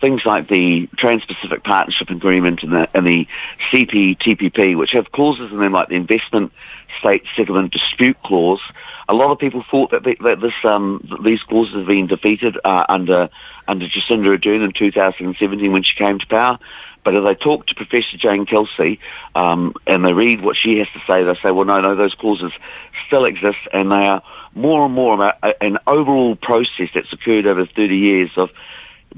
[0.00, 3.26] things like the Trans-Pacific Partnership Agreement and the, and the
[3.72, 6.52] CPTPP, which have clauses in them like the Investment
[7.00, 8.60] State Settlement Dispute Clause.
[9.08, 12.58] A lot of people thought that, that this um, that these clauses have been defeated
[12.64, 13.30] uh, under
[13.66, 16.58] under Jacinda Ardern in 2017 when she came to power.
[17.04, 18.98] But as I talk to Professor Jane Kelsey
[19.34, 22.14] um, and they read what she has to say, they say, well, no, no, those
[22.14, 22.52] clauses
[23.06, 24.22] still exist and they are
[24.54, 28.50] more and more about an overall process that's occurred over 30 years of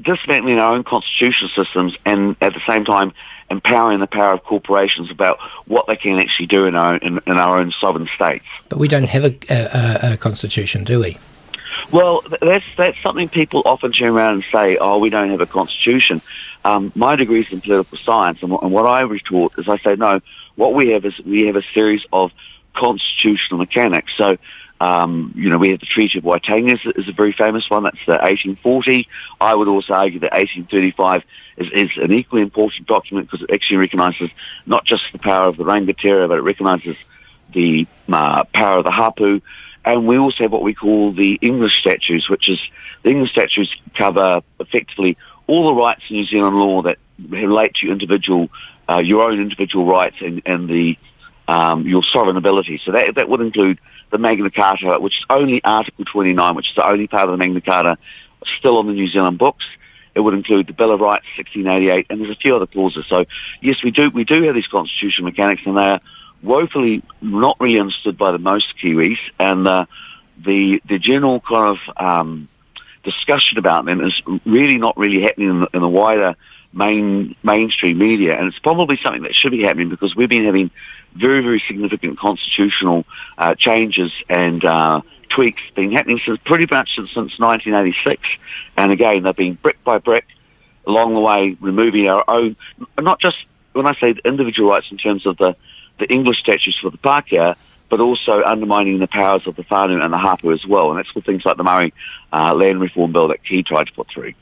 [0.03, 3.13] dismantling our own constitutional systems and at the same time
[3.51, 7.39] empowering the power of corporations about what they can actually do in our, in, in
[7.39, 8.45] our own sovereign states.
[8.69, 11.17] But we don't have a, a, a- a constitution, do we?
[11.93, 15.47] Well, that's that's something people often turn around and say, "Oh, we don't have a
[15.47, 16.23] constitution."
[16.65, 19.97] Um, my degree is in political science, and, and what I retort is, I say,
[19.97, 20.21] "No,
[20.57, 22.33] what we have is we have a series of
[22.75, 24.37] constitutional mechanics." So,
[24.81, 27.85] um, you know, we have the Treaty of Waitangi is, is a very famous one.
[27.85, 29.09] That's the 1840.
[29.41, 31.23] I would also argue that 1835
[31.57, 34.31] is, is an equally important document because it actually recognises
[34.67, 36.97] not just the power of the Rangatira, but it recognises
[37.53, 39.41] the uh, power of the hapu,
[39.87, 42.59] and we also have what we call the English statutes, which is
[43.05, 47.87] the English statutes cover effectively all the rights in New Zealand law that relate to
[47.87, 48.49] your individual,
[48.89, 50.97] uh, your own individual rights and, and the
[51.49, 52.81] um, your sovereign ability.
[52.85, 53.79] So that that would include
[54.11, 57.37] the Magna Carta, which is only Article 29, which is the only part of the
[57.37, 57.97] Magna Carta
[58.59, 59.65] still on the New Zealand books.
[60.15, 63.05] It would include the Bill of Rights, 1688, and there's a few other clauses.
[63.09, 63.27] So
[63.61, 66.01] yes, we do we do have these constitutional mechanics, and they are
[66.43, 69.87] woefully not really understood by the most Kiwis, and uh,
[70.43, 72.49] the the general kind of um,
[73.07, 76.35] discussion about them is really not really happening in the, in the wider
[76.73, 80.71] main mainstream media, and it's probably something that should be happening because we've been having
[81.15, 83.07] very very significant constitutional
[83.39, 85.01] uh, changes and uh,
[85.31, 88.23] tweaks been happening since pretty much since, since 1986,
[88.77, 90.27] and again they've been brick by brick
[90.87, 92.57] along the way removing our own
[93.01, 93.37] not just
[93.73, 95.57] when I say individual rights in terms of the
[95.99, 97.57] the English statutes for the Pākehā,
[97.89, 100.91] but also undermining the powers of the whānau and the hapu as well.
[100.91, 101.93] And that's with things like the Māori
[102.33, 104.35] uh, Land Reform Bill that Key tried to put through.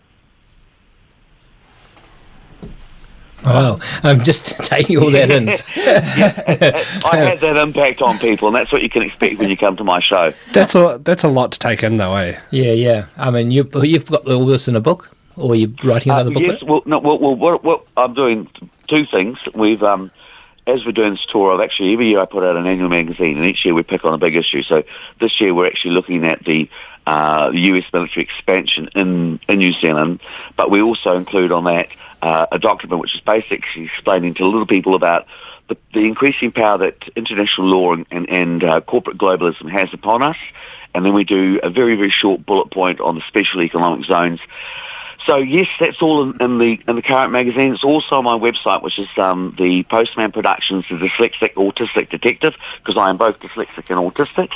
[3.45, 5.49] Wow, I'm just taking all that in.
[7.05, 9.77] I had that impact on people, and that's what you can expect when you come
[9.77, 10.33] to my show.
[10.53, 12.41] That's a that's a lot to take in, though, eh?
[12.51, 13.07] yeah, yeah.
[13.19, 16.35] I mean, you, you've got all this in a book, or you're writing another Uh,
[16.35, 16.43] book?
[16.43, 18.49] yes, well, no, well, well what, what I'm doing
[18.89, 19.39] two things.
[19.55, 20.11] We've, um,
[20.67, 23.37] as we're doing this tour, I've actually every year I put out an annual magazine,
[23.37, 24.63] and each year we pick on a big issue.
[24.63, 24.83] So
[25.21, 26.69] this year we're actually looking at the
[27.07, 27.85] uh, U.S.
[27.93, 30.21] military expansion in in New Zealand,
[30.57, 31.89] but we also include on that
[32.23, 35.27] uh, a document which is basically explaining to little people about
[35.69, 40.23] the, the increasing power that international law and, and, and uh, corporate globalism has upon
[40.23, 40.37] us.
[40.95, 44.41] And then we do a very, very short bullet point on the special economic zones.
[45.27, 47.73] So yes, that's all in, in the in the current magazine.
[47.73, 52.55] It's also on my website, which is um, the Postman Productions, the Dyslexic Autistic Detective,
[52.79, 54.51] because I am both dyslexic and autistic.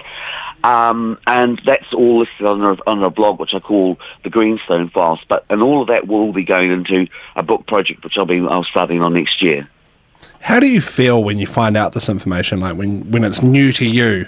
[0.64, 4.90] Um, and that's all listed on a, on a blog, which I call the Greenstone
[4.90, 5.20] Files.
[5.26, 8.40] But and all of that will be going into a book project, which I'll be
[8.40, 9.68] I'll starting on next year.
[10.40, 12.60] How do you feel when you find out this information?
[12.60, 14.26] Like when when it's new to you,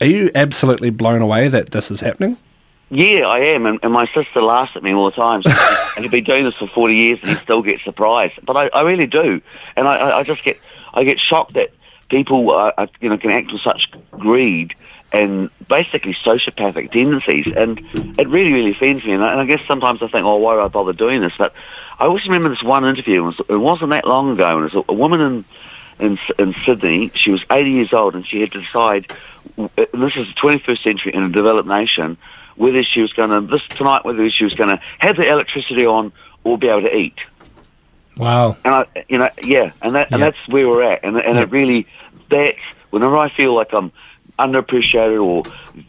[0.00, 2.38] are you absolutely blown away that this is happening?
[2.94, 5.40] Yeah, I am, and, and my sister laughs at me all the time.
[5.96, 8.34] and he's been doing this for forty years, and he still gets surprised.
[8.44, 9.40] But I, I really do,
[9.76, 10.58] and I, I- just get
[10.92, 11.70] I get shocked that
[12.10, 14.74] people are, you know can act with such greed
[15.10, 17.78] and basically sociopathic tendencies, and
[18.20, 19.12] it really really offends me.
[19.12, 21.32] And I, and I guess sometimes I think, oh, why do I bother doing this?
[21.38, 21.54] But
[21.98, 23.22] I always remember this one interview.
[23.22, 25.44] It, was, it wasn't that long ago, and it was a, a woman in
[25.98, 27.10] in, in Sydney.
[27.14, 29.10] She was 80 years old, and she had to decide.
[29.56, 32.18] And uh, this is the 21st century in a developed nation
[32.56, 35.86] whether she was going to this tonight, whether she was going to have the electricity
[35.86, 36.12] on
[36.44, 37.18] or be able to eat.
[38.16, 38.56] Wow.
[38.64, 40.30] And I, you know, yeah, and that and Yeah.
[40.30, 41.02] that's where we're at.
[41.04, 41.42] And and Yeah.
[41.42, 41.86] it really
[42.30, 42.58] that's
[42.90, 43.90] whenever I feel like I'm
[44.38, 45.44] underappreciated or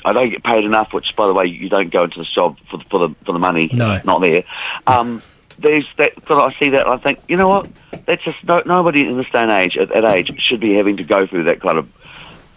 [0.06, 2.58] I don't get paid enough, which by the way you don't go into this job
[2.70, 4.00] for the, for the for the money, No.
[4.06, 4.44] not there.
[4.88, 5.22] Um,
[5.60, 6.14] there's that.
[6.28, 7.68] But I see that and I think, you know what?
[8.06, 10.98] That's just no, nobody in this day and age at that age should be having
[10.98, 11.88] to go through that kind of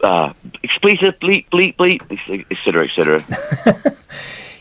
[0.03, 0.33] uh,
[0.63, 2.03] expletive bleep bleep bleep,
[2.51, 3.93] etc., cetera, et cetera.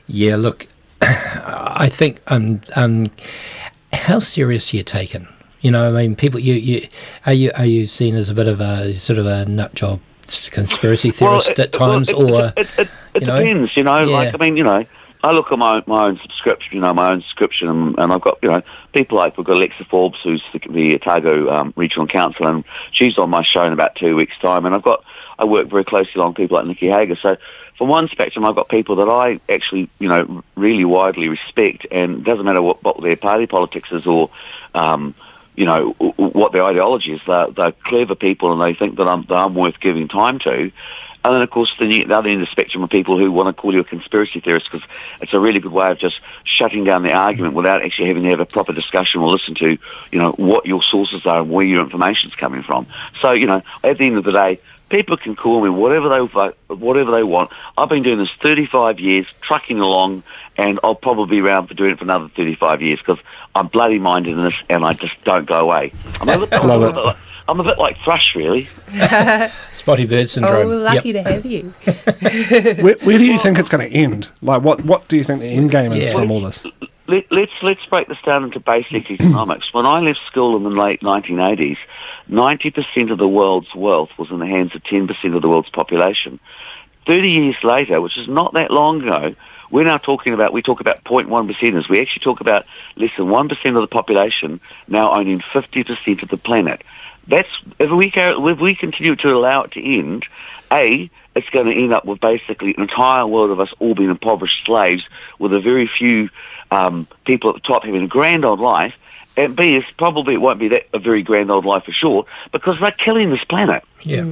[0.08, 0.68] Yeah, look,
[1.02, 3.08] I think um, um,
[3.92, 5.28] how serious are you're taken.
[5.62, 6.40] You know, I mean, people.
[6.40, 6.88] You, you
[7.26, 10.00] are you are you seen as a bit of a sort of a nut job
[10.52, 13.40] conspiracy theorist it- at times, well, or it, it, it, it you know?
[13.40, 13.76] depends.
[13.78, 14.16] You know, Yeah.
[14.16, 14.86] like I mean, you know,
[15.24, 18.22] I look at my my own subscription, you know, my own subscription, and, and I've
[18.22, 18.62] got you know
[18.94, 23.18] people like we've got Alexa Forbes, who's the, the Otago um, regional council, and she's
[23.18, 25.04] on my show in about two weeks' time, and I've got
[25.38, 27.38] I work very closely along people like Nicky Hager, so.
[27.78, 32.20] From one spectrum, I've got people that I actually, you know, really widely respect, and
[32.20, 34.30] it doesn't matter what, what their party politics is or,
[34.74, 35.14] um,
[35.58, 37.22] you know, what their ideology is.
[37.28, 40.72] They're, they're clever people, and they think that I'm, that I'm worth giving time to.
[41.26, 43.54] And then, of course, the, the other end of the spectrum are people who want
[43.54, 44.88] to call you a conspiracy theorist because
[45.22, 48.30] it's a really good way of just shutting down the argument without actually having to
[48.30, 49.78] have a proper discussion or listen to,
[50.12, 52.86] you know, what your sources are and where your information's coming from.
[53.22, 54.62] So, you know, at the end of the day,
[54.96, 57.52] people can call me whatever they whatever they want.
[57.78, 60.24] I've been doing this 35 years, trucking along,
[60.58, 63.20] and I'll probably be around for doing it for another 35 years because
[63.54, 65.92] I'm bloody minded in this and I just don't go away.
[66.22, 67.18] I'm a bit, I'm a Love bit like,
[67.48, 68.68] I'm a bit like Thrush, really.
[69.74, 70.72] spotty bird syndrome.
[70.72, 71.64] Oh, lucky to have you.
[72.84, 74.30] Where, where do you think it's going to end?
[74.42, 76.16] Like, what what do you think the end game is Yeah.
[76.16, 76.66] from all this?
[77.08, 79.72] Let, let's let's break this down into basic economics.
[79.74, 81.78] When I left school in the late 1980s,
[82.30, 86.40] 90% of the world's wealth was in the hands of 10% of the world's population.
[87.06, 89.36] 30 years later, which is not that long ago,
[89.70, 91.88] we're now talking about, we talk about 0.1 percenters.
[91.88, 92.66] We actually talk about
[92.96, 96.82] less than 1% of the population now owning 50% of the planet.
[97.28, 97.50] That's,
[97.80, 100.26] if we, go, if we continue to allow it to end,
[100.72, 104.10] A, it's going to end up with basically an entire world of us all being
[104.10, 105.04] impoverished slaves
[105.40, 106.30] with a very few
[106.72, 108.94] um, people at the top having a grand old life.
[109.38, 112.26] And B, it's probably it won't be that a very grand old life for sure
[112.54, 113.84] because they're killing this planet.
[114.02, 114.24] Yeah,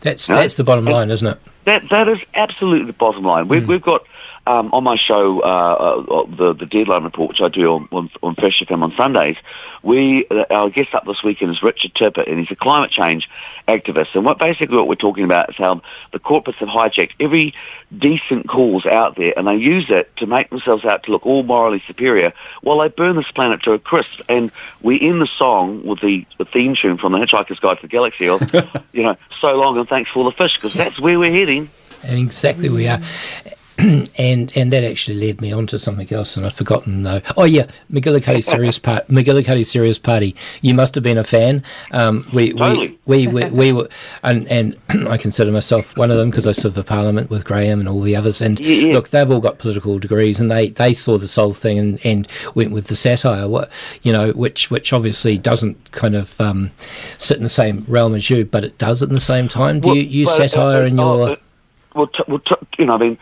[0.00, 0.36] that's No?
[0.36, 1.38] that's the bottom line, isn't it?
[1.64, 3.48] That that is absolutely the bottom line.
[3.48, 4.04] We've, we've got
[4.46, 8.10] um, on my show uh, uh, the the deadline report, which I do on on,
[8.22, 9.36] on Fresh FM on Sundays.
[9.82, 13.28] We uh, our guest up this weekend is Richard Tippett, and he's a climate change
[13.68, 14.14] activist.
[14.14, 15.82] And what basically what we're talking about is how
[16.12, 17.54] the corporates have hijacked every
[17.96, 21.42] decent cause out there, and they use it to make themselves out to look all
[21.42, 22.32] morally superior,
[22.62, 24.20] while they burn this planet to a crisp.
[24.28, 27.82] And we end the song with the, the theme tune from the Hitchhiker's Guide to
[27.82, 28.42] the Galaxy of,
[28.92, 31.70] you know, so long and thanks for the fish, because that's where we're heading.
[32.02, 33.00] Exactly, we are.
[34.18, 37.20] and and that actually led me on to something else, and I've forgotten though.
[37.36, 40.34] Oh yeah, McGillicuddy Serious Part, McGillicuddy Serious Party.
[40.60, 41.62] You must have been a fan.
[41.92, 42.98] Um, we, Totally.
[43.06, 43.88] we, we we we were,
[44.22, 44.76] and and
[45.08, 48.00] I consider myself one of them because I served for Parliament with Graham and all
[48.00, 48.40] the others.
[48.40, 48.92] And Yeah, yeah.
[48.92, 52.28] look, they've all got political degrees, and they, they saw this whole thing and, and
[52.54, 53.48] went with the satire.
[53.48, 53.70] What
[54.02, 56.70] you know, which which obviously doesn't kind of um,
[57.18, 59.80] sit in the same realm as you, but it does at the same time.
[59.80, 61.28] Do Well, you use well, satire uh, in uh, your?
[61.30, 61.36] uh,
[61.94, 63.18] well, t- well t- you know, I mean,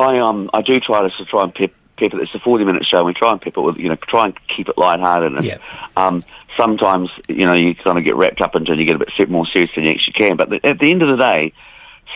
[0.00, 2.20] I um, I do try to, try and pep, pep it.
[2.20, 2.98] It's a forty-minute show.
[2.98, 5.34] and We try and pep it with, you know, try and keep it lighthearted.
[5.34, 5.58] And, Yeah.
[5.96, 6.22] Um,
[6.56, 9.46] sometimes, you know, you kind of get wrapped up and you get a bit more
[9.46, 10.36] serious than you actually can.
[10.36, 11.52] But the, at the end of the day,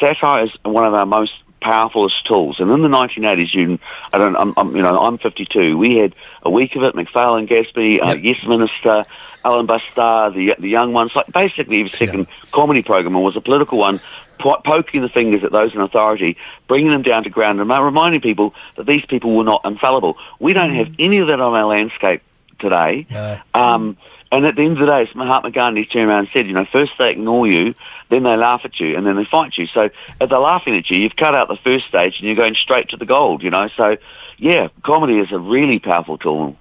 [0.00, 1.32] satire is one of our most
[1.62, 2.60] powerfulest tools.
[2.60, 3.78] And in the 1980s, you,
[4.12, 5.78] I don't, I'm, I'm, you know, I'm 52.
[5.78, 6.94] We had a week of it.
[6.94, 9.06] McPhail and Gadsby, uh, Yes Minister,
[9.44, 11.12] Alan Bastar, the the young ones.
[11.14, 14.00] Like basically, every second comedy program was a political one,
[14.38, 16.36] poking the fingers at those in authority,
[16.68, 20.16] bringing them down to ground, and reminding people that these people were not infallible.
[20.38, 22.22] We don't have any of that on our landscape
[22.58, 23.06] today.
[23.10, 23.40] No.
[23.54, 23.96] Um,
[24.32, 26.66] and at the end of the day, Mahatma Gandhi turned around and said, you know,
[26.72, 27.74] first they ignore you,
[28.10, 29.66] then they laugh at you, and then they fight you.
[29.66, 32.56] So if they're laughing at you, you've cut out the first stage and you're going
[32.56, 33.68] straight to the gold, you know.
[33.76, 33.96] So,
[34.38, 36.56] yeah, comedy is a really powerful tool.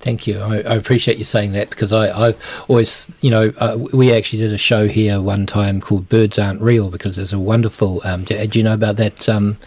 [0.00, 0.38] Thank you.
[0.38, 4.38] I, I appreciate you saying that because I, I've always, you know, uh, we actually
[4.38, 8.00] did a show here one time called "Birds Aren't Real" because there's a wonderful.
[8.04, 9.58] Um, do, do you know about that um,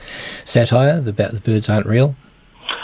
[0.45, 2.15] satire about the birds aren't real?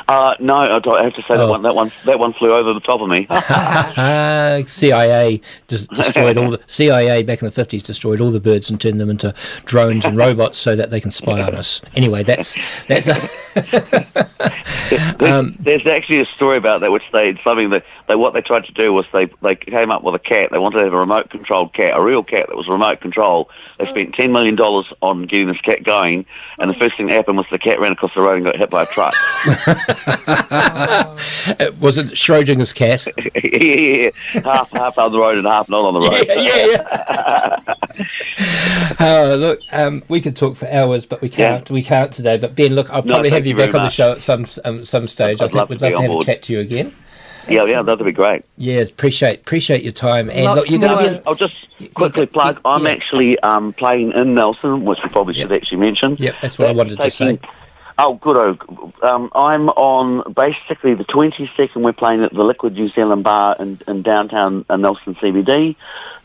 [0.07, 0.71] Uh, no, I
[1.03, 1.49] have to say that Oh.
[1.51, 3.25] one, that one, that one flew over the top of me.
[4.67, 8.79] CIA just destroyed all the CIA back in the fifties destroyed all the birds and
[8.79, 9.33] turned them into
[9.65, 11.81] drones and robots so that they can spy on us.
[11.95, 12.55] Anyway, that's
[12.88, 14.27] that's a,
[15.19, 18.65] There's, there's actually a story about that, which they something that they what they tried
[18.65, 20.49] to do was they they came up with a cat.
[20.51, 23.49] They wanted to have a remote controlled cat, a real cat that was remote control.
[23.79, 26.25] They spent ten million dollars on getting this cat going,
[26.59, 28.55] and the first thing that happened was the cat ran across the road and got
[28.55, 29.13] hit by a truck.
[31.80, 33.07] was it Schrodinger's cat?
[33.43, 34.09] yeah,
[34.41, 36.25] half half on the road and half not on the road.
[36.28, 36.65] yeah,
[37.99, 38.95] yeah.
[38.99, 41.69] uh, look, um, we could talk for hours, but we can't.
[41.69, 42.38] We can't today.
[42.38, 44.21] But Ben, look, I'll No, probably have you you back very on the show at
[44.21, 45.41] some um, some stage.
[45.41, 46.93] I I'd think love we'd love be to on have a chat to you again.
[47.49, 48.45] Yeah, yeah, that'd be great.
[48.57, 50.30] Yes, appreciate appreciate your time.
[50.30, 51.25] And Lots look, you're going to be.
[51.25, 51.55] I'll just
[51.93, 52.59] quickly yeah, plug.
[52.65, 52.91] I'm yeah.
[52.91, 55.61] actually um, playing in Nelson, which we probably should Yep.
[55.61, 56.17] actually mention.
[56.17, 57.39] Yep, that's what I wanted to say.
[58.00, 58.60] Oh, good.
[59.02, 61.78] Um, I'm on basically the 22nd.
[61.78, 65.76] We're playing at the Liquid New Zealand Bar in, in downtown uh, Nelson CBD.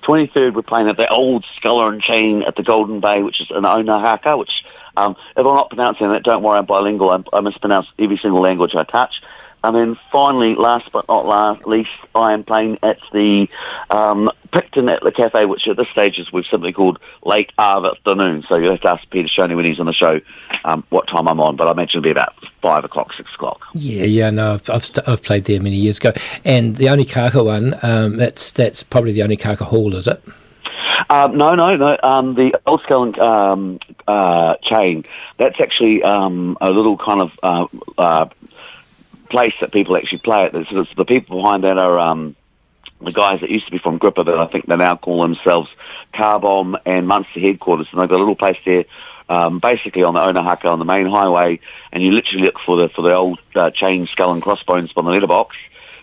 [0.03, 3.51] 23rd, we're playing at the old Sculler and Chain at the Golden Bay, which is
[3.51, 4.39] in Onekaka.
[4.39, 4.65] Which,
[4.99, 7.11] um, if I'm not pronouncing it, don't worry, I'm bilingual.
[7.11, 9.23] I, I mispronounce every single language I touch.
[9.65, 13.49] And then finally, last but not last, least, I am playing at the
[13.91, 18.45] um, Picton at the cafe, which at this stage is we've simply called late afternoon.
[18.49, 20.21] So you'll have to ask Peter Shoney when he's on the show
[20.65, 23.67] um, what time I'm on, but I imagine it'll be about five o'clock, six o'clock.
[23.75, 26.13] Yeah, yeah, no, I've I've, st- I've played there many years ago,
[26.45, 30.23] and the Onekaka one, um, that's that's probably the Onekaka hall, is it?
[31.09, 31.97] Um, no, no, no.
[32.03, 35.05] Um, the Old and um, uh, chain.
[35.39, 37.67] That's actually um, a little kind of uh,
[37.99, 38.27] uh,
[39.33, 42.37] place that people actually play it's the people behind that are um,
[43.01, 45.71] the guys that used to be from Gripper that I think they now call themselves
[46.15, 47.89] Carbomb and Munster headquarters.
[47.91, 48.85] And they've got a little place there.
[49.29, 51.61] Um, basically on the Onekaka on the main highway,
[51.91, 55.07] and you literally look for the for the old uh, chain skull and crossbones on
[55.07, 55.57] the letterbox.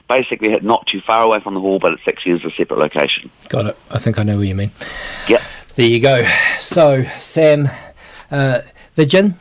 [0.08, 3.30] Basically, not too far away from the hall, but it's actually is a separate location.
[3.50, 3.78] Got it.
[3.92, 4.72] I think I know what you mean.
[5.28, 5.42] Yep.
[5.76, 6.28] There you go.
[6.58, 7.70] So, Sam,
[8.32, 8.62] uh,
[8.96, 9.36] the gin.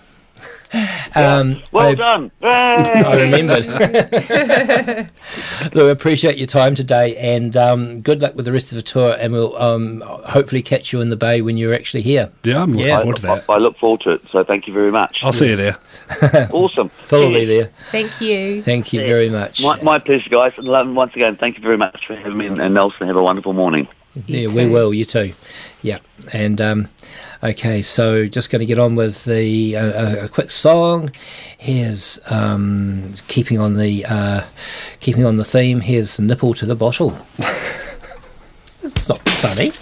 [1.15, 2.31] Um, Well I, done.
[2.43, 3.66] I remembered.
[5.74, 8.82] Look, I appreciate your time today, and um, good luck with the rest of the
[8.82, 9.16] tour.
[9.19, 12.31] And we'll um, hopefully catch you in the bay when you're actually here.
[12.45, 13.01] Yeah, I'm looking Yeah.
[13.01, 13.45] forward to I, that.
[13.49, 14.28] I look forward to it.
[14.28, 15.19] So thank you very much.
[15.23, 15.77] I'll see you there.
[16.53, 16.89] Awesome.
[17.01, 17.70] Phil will be there.
[17.90, 18.62] Thank you.
[18.62, 19.62] Thank you very much.
[19.62, 20.53] My, my pleasure, guys.
[20.57, 22.47] And once again, thank you very much for having me.
[22.47, 23.89] And Nelson, have a wonderful morning.
[24.27, 24.93] Yeah, we will.
[24.93, 25.32] You too.
[25.83, 25.99] Yeah.
[26.33, 26.89] And um,
[27.43, 31.11] okay, so just going to get on with the uh, a, a quick song.
[31.57, 34.45] Here's um, keeping on the uh,
[35.01, 35.81] keeping on the theme.
[35.81, 37.17] Here's nipple to the bottle.
[38.83, 39.73] it's not funny.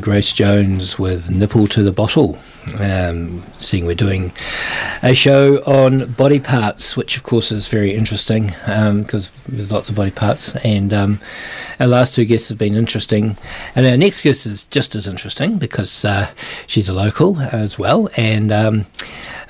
[0.00, 2.38] Grace Jones with Nipple to the Bottle.
[2.78, 4.32] Um, seeing we're doing
[5.02, 9.96] a show on body parts, which of course is very interesting because there's lots of
[9.96, 10.54] body parts.
[10.56, 11.20] And um,
[11.80, 13.36] our last two guests have been interesting.
[13.74, 16.30] And our next guest is just as interesting because uh,
[16.68, 18.08] she's a local as well.
[18.16, 18.86] And um,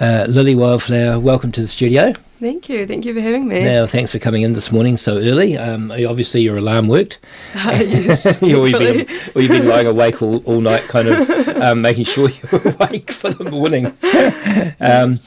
[0.00, 2.14] uh, Lily Wildflower, welcome to the studio.
[2.42, 2.86] Thank you.
[2.86, 3.62] Thank you for having me.
[3.62, 5.56] Now, thanks for coming in this morning so early.
[5.56, 7.20] Um, obviously, your alarm worked.
[7.54, 11.48] Ah, yes, You- you've, been, well, you've been lying awake all, all night, kind of
[11.62, 13.86] um, making sure you're awake for the morning.
[14.80, 15.18] Um,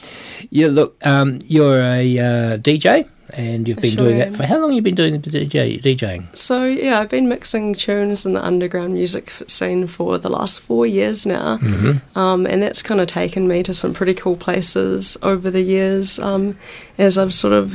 [0.50, 4.58] yeah, look, um, you're a uh, DJ, and you've been sure doing that for how
[4.58, 4.72] long?
[4.74, 6.36] You've been doing the DJ, DJing?
[6.36, 10.86] So yeah, I've been mixing tunes in the underground music scene for the last four
[10.86, 12.00] years now, Mhm.
[12.16, 16.18] um, and that's kind of taken me to some pretty cool places over the years.
[16.18, 16.56] Um,
[16.98, 17.74] as I've sort of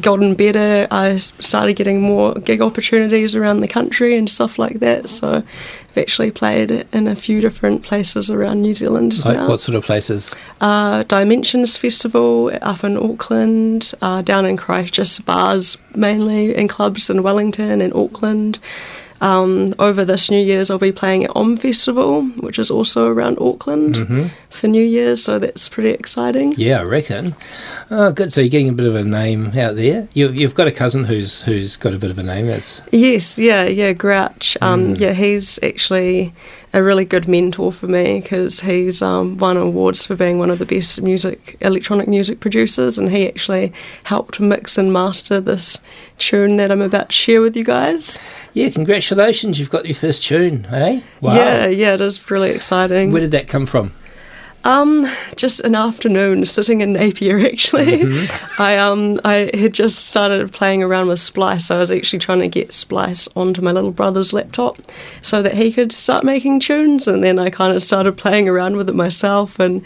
[0.00, 5.08] gotten better, I started getting more gig opportunities around the country and stuff like that.
[5.08, 9.48] So I've actually played in a few different places around New Zealand Like now.
[9.48, 10.34] what sort of places?
[10.60, 17.22] Uh, Dimensions Festival up in Auckland, uh, down in Christchurch, bars mainly, and clubs in
[17.22, 18.58] Wellington and Auckland.
[19.20, 23.38] Um, over this New Year's, I'll be playing at Om Festival, which is also around
[23.40, 24.30] Auckland Mhm.
[24.54, 26.54] For New Year's, so that's pretty exciting.
[26.56, 27.34] Yeah, I reckon.
[27.90, 28.32] Oh, good.
[28.32, 30.08] So you're getting a bit of a name out there.
[30.14, 32.46] You, you've got a cousin who's who's got a bit of a name.
[32.46, 34.56] That's Yes, yeah, yeah, Grouch.
[34.60, 35.00] Um, Mm.
[35.00, 36.34] Yeah, he's actually
[36.72, 40.58] a really good mentor for me because he's um, won awards for being one of
[40.58, 43.72] the best music, electronic music producers, and he actually
[44.04, 45.78] helped mix and master this
[46.18, 48.18] tune that I'm about to share with you guys.
[48.52, 48.70] yeah.
[48.70, 51.00] Congratulations, you've got your first tune, eh?
[51.20, 51.34] Wow.
[51.36, 53.12] Yeah, yeah, it is really exciting.
[53.12, 53.92] Where did that come from?
[54.64, 57.38] Um, just an afternoon sitting in Napier.
[57.46, 58.62] Actually, Mm-hmm.
[58.62, 61.70] I um I had just started playing around with Splice.
[61.70, 64.78] I was actually trying to get Splice onto my little brother's laptop
[65.22, 68.76] so that he could start making tunes, and then I kind of started playing around
[68.76, 69.82] with it myself, and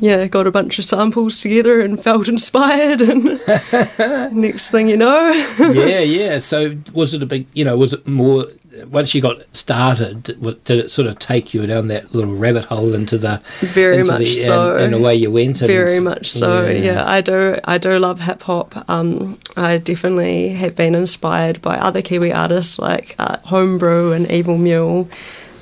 [0.00, 3.40] yeah, got a bunch of samples together and felt inspired, and
[4.34, 6.38] next thing you know, yeah, yeah.
[6.38, 7.46] So was it a big?
[7.54, 8.46] You know, was it more?
[8.86, 12.94] Once you got started, did it sort of take you down that little rabbit hole
[12.94, 14.76] into the Very into much the, so.
[14.76, 15.60] and, and away you went?
[15.60, 16.66] and- Very much so.
[16.66, 17.04] Yeah.
[17.08, 17.58] I do.
[17.64, 18.88] I do love hip hop.
[18.88, 24.58] Um, I definitely have been inspired by other Kiwi artists like uh, Homebrew and Evil
[24.58, 25.08] Mule.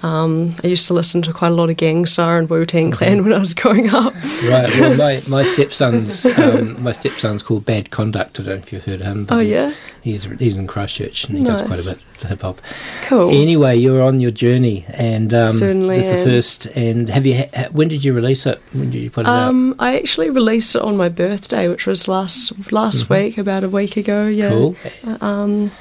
[0.03, 2.91] Um, I used to listen to quite a lot of Gang Starr and Wu Tang
[2.91, 4.15] Clan when I was growing up.
[4.15, 4.71] Right.
[4.81, 8.39] Well, my, my stepson's um, my stepson's called Bad Conduct.
[8.41, 9.25] I don't know if you've heard of him.
[9.25, 9.75] but Oh, he's- yeah?
[10.03, 12.61] He's he's in Christchurch and he does quite a bit for hip hop.
[13.07, 13.31] Cool.
[13.31, 16.67] Anyway, you're on your journey, and um, Certainly this is the first.
[16.77, 17.35] And have you?
[17.53, 18.63] Ha- when did you release it?
[18.73, 19.49] When did you put it out?
[19.49, 23.69] Um, I actually released it on my birthday, which was last last week, about a
[23.69, 24.29] week ago.
[24.29, 24.51] Yeah.
[24.51, 24.77] Cool.
[25.21, 25.73] Um,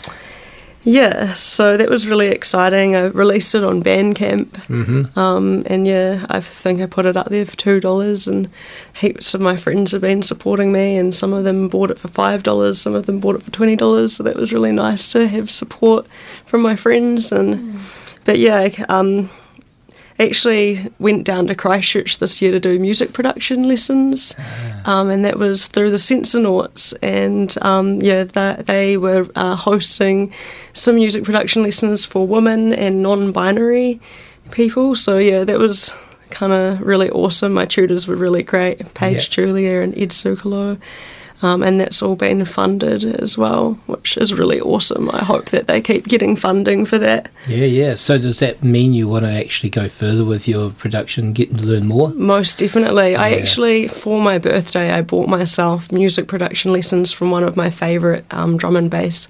[0.86, 2.96] yeah, so that was really exciting.
[2.96, 5.18] I released it on Bandcamp, Mhm.
[5.18, 8.48] um, and yeah, I think I put it up there for two dollars, and
[8.94, 12.08] heaps of my friends have been supporting me, and some of them bought it for
[12.08, 14.16] five dollars, some of them bought it for twenty dollars.
[14.16, 16.06] So that was really nice to have support
[16.46, 17.80] from my friends, and
[18.24, 19.30] but yeah, um,
[20.20, 24.36] actually went down to Christchurch this year to do music production lessons,
[24.86, 26.94] um, and that was through the Sensornauts.
[27.02, 30.34] And um, yeah, that they were uh, hosting
[30.74, 34.00] some music production lessons for women and non-binary
[34.52, 34.96] people.
[34.96, 35.94] So yeah, that was
[36.30, 37.54] kind of really awesome.
[37.54, 39.30] My tutors were really great, Paige.
[39.30, 40.80] Julia and Ed Sukalo.
[41.42, 45.12] Um, and that's all been funded as well, which is really awesome.
[45.12, 47.30] I hope that they keep getting funding for that.
[47.48, 47.96] Yeah, yeah.
[47.96, 51.64] So does that mean you want to actually go further with your production, get to
[51.64, 52.10] learn more?
[52.10, 53.16] Most definitely.
[53.16, 57.70] I actually, for my birthday, I bought myself music production lessons from one of my
[57.70, 59.28] favourite um, drum and bass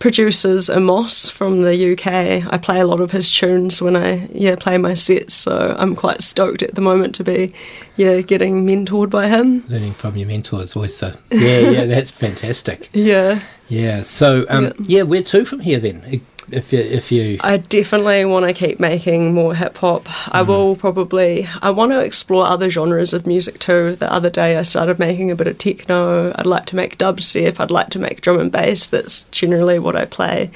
[0.00, 2.06] producers, Amos from the UK.
[2.52, 5.94] I play a lot of his tunes when I yeah play my sets, so I'm
[5.96, 7.52] quite stoked at the moment to be
[7.96, 9.64] yeah getting mentored by him.
[9.68, 11.14] Learning from your mentor is always so.
[11.30, 11.86] Yeah, yeah.
[11.86, 12.88] That's fantastic.
[12.92, 13.40] Yeah.
[13.68, 14.02] Yeah.
[14.02, 15.02] So, um, yeah.
[15.02, 16.22] where to from here then?
[16.50, 20.08] If you, if you, I definitely want to keep making more hip hop.
[20.34, 21.48] I will probably.
[21.60, 23.96] I want to explore other genres of music too.
[23.96, 26.32] The other day I started making a bit of techno.
[26.34, 27.60] I'd like to make dubstep.
[27.60, 28.86] I'd like to make drum and bass.
[28.86, 30.50] That's generally what I play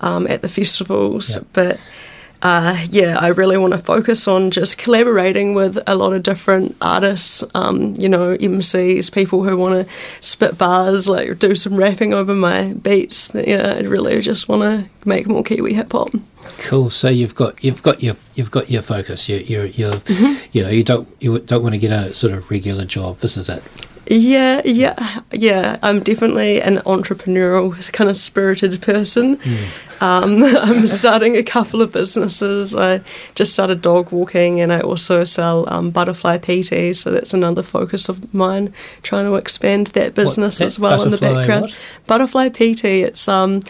[0.00, 1.38] um, at the festivals.
[1.52, 1.78] But
[2.42, 6.76] uh, yeah, I really want to focus on just collaborating with a lot of different
[6.80, 12.12] artists, um, you know, MCs, people who want to spit bars, like do some rapping
[12.14, 13.32] over my beats.
[13.34, 16.10] Yeah, I really just want to make more Kiwi hip hop.
[16.58, 16.90] Cool.
[16.90, 19.28] So you've got you've got your you've got your focus.
[19.28, 20.46] You you you Mm-hmm.
[20.52, 23.18] you know you don't you don't want to get a sort of regular job.
[23.18, 23.62] This is it.
[24.08, 25.78] Yeah, yeah, yeah.
[25.82, 29.40] I'm definitely an entrepreneurial kind of spirited person.
[30.00, 32.74] Um, I'm starting a couple of businesses.
[32.74, 33.00] I
[33.34, 36.92] just started dog walking, and I also sell um, butterfly pea tea.
[36.94, 41.10] So that's another focus of mine, trying to expand that business that as well in
[41.10, 41.62] the background.
[41.62, 41.76] what?
[42.06, 43.02] Butterfly pea tea.
[43.02, 43.62] It's um,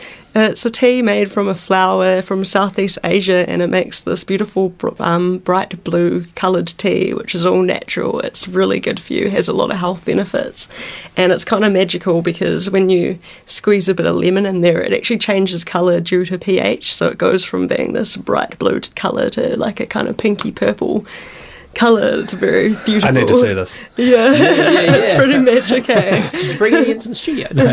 [0.42, 4.74] it's a tea made from a flower from Southeast Asia, and it makes this beautiful
[4.98, 8.20] um, bright blue coloured tea, which is all natural.
[8.20, 9.30] It's really good for you.
[9.30, 10.68] Has a lot of health benefits,
[11.16, 14.82] and it's kind of magical because when you squeeze a bit of lemon in there,
[14.82, 16.94] it actually changes colour due to pH.
[16.94, 20.52] So it goes from being this bright blue colour to like a kind of pinky
[20.52, 21.06] purple
[21.76, 22.20] colour.
[22.20, 23.08] It's very beautiful.
[23.08, 23.78] I need to see this.
[23.96, 25.16] Yeah, yeah, it's yeah.
[25.16, 26.56] pretty magic, eh?
[26.58, 27.46] Bring it into the studio.
[27.54, 27.64] No.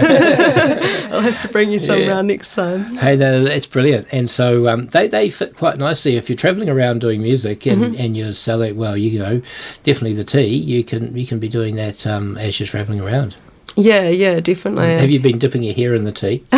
[1.12, 2.08] I'll have to bring you some Yeah.
[2.10, 2.96] round next time.
[2.98, 4.08] Hey, no, that's brilliant.
[4.14, 6.16] And so um, they, they fit quite nicely.
[6.18, 8.00] If you're travelling around doing music and, Mhm.
[8.00, 9.42] and you're selling, well, you know,
[9.84, 10.56] definitely the tea.
[10.56, 13.36] You can you can be doing that um, as you're travelling around.
[13.76, 14.94] Yeah, yeah, definitely.
[14.94, 16.44] Have you been dipping your hair in the tea?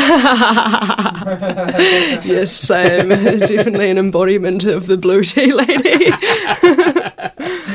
[2.27, 3.07] yes, same.
[3.09, 6.11] Definitely an embodiment of the blue tea lady.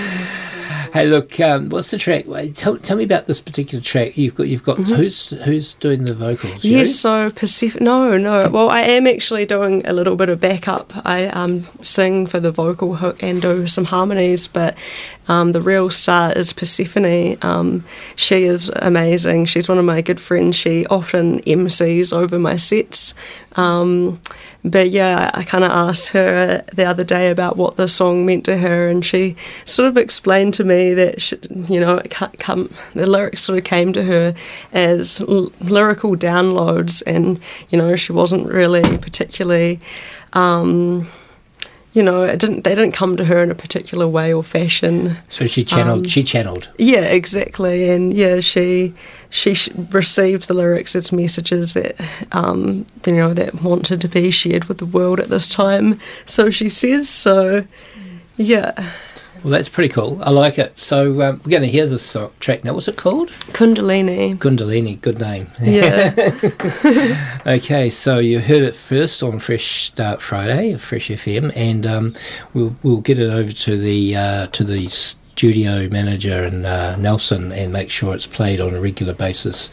[0.92, 2.26] Hey, look, um, what's the track?
[2.26, 4.16] Wait, Tell, tell me about this particular track.
[4.18, 4.96] You've got you've got Mhm.
[4.96, 6.64] who's who's doing the vocals?
[6.64, 6.78] You?
[6.78, 7.80] Yes, so Pacific.
[7.80, 8.48] No, no.
[8.48, 10.92] Well, I am actually doing a little bit of backup.
[11.04, 14.74] I um, sing for the vocal hook and do some harmonies, but
[15.28, 17.36] um, the real star is Persephone.
[17.42, 17.84] Um,
[18.16, 19.44] she is amazing.
[19.46, 20.56] She's one of my good friends.
[20.56, 23.14] She often MCs over my sets.
[23.54, 24.20] Um,
[24.65, 28.45] but yeah, I kind of asked her the other day about what the song meant
[28.45, 31.39] to her, and she sort of explained to me that she,
[31.69, 34.35] you know come the lyrics sort of came to her
[34.73, 39.81] as l- lyrical downloads, and you know she wasn't really particularly.
[40.32, 41.11] Um,
[41.92, 42.62] you know, it didn't.
[42.62, 45.16] They didn't come to her in a particular way or fashion.
[45.28, 46.00] So she channeled.
[46.00, 46.70] Um, she channeled.
[46.78, 47.90] Yeah, exactly.
[47.90, 48.94] And yeah, she
[49.28, 49.56] she
[49.90, 52.00] received the lyrics as messages that
[52.30, 55.98] um, you know that wanted to be shared with the world at this time.
[56.26, 57.08] So she says.
[57.08, 57.66] So
[58.36, 58.92] yeah,
[59.42, 60.18] Well, that's pretty cool.
[60.22, 60.78] I like it.
[60.78, 62.74] So um, we're going to hear this song, track now.
[62.74, 63.30] What's it called?
[63.52, 64.36] Kundalini.
[64.36, 65.00] Kundalini.
[65.00, 65.48] Good name.
[65.60, 66.14] Yeah.
[67.46, 72.14] okay, so you heard it first on Fresh Start Friday, Fresh FM, and um,
[72.54, 77.50] we'll we'll get it over to the uh, to the studio manager and uh, Nelson
[77.52, 79.70] and make sure it's played on a regular basis.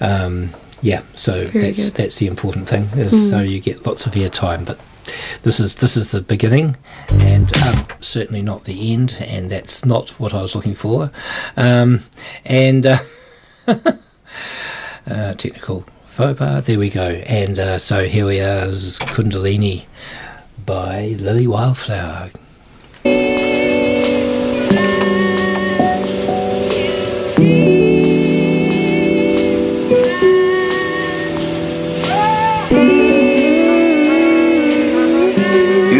[0.00, 0.50] Um,
[0.82, 1.96] yeah, so Very that's good.
[1.96, 3.30] that's the important thing is Mm.
[3.30, 4.78] so you get lots of airtime, but.
[5.42, 6.76] This is this is the beginning,
[7.10, 11.10] and um, certainly not the end, and that's not what I was looking for.
[11.56, 12.04] Um,
[12.44, 12.98] and uh,
[13.66, 16.64] uh, technical faux pas.
[16.64, 17.08] There we go.
[17.26, 18.66] And uh, so here we are.
[18.66, 19.84] This is Kundalini
[20.64, 22.30] by Lily Wildflower.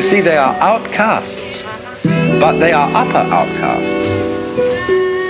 [0.07, 1.65] See, they are outcasts,
[2.39, 4.17] but they are upper outcasts.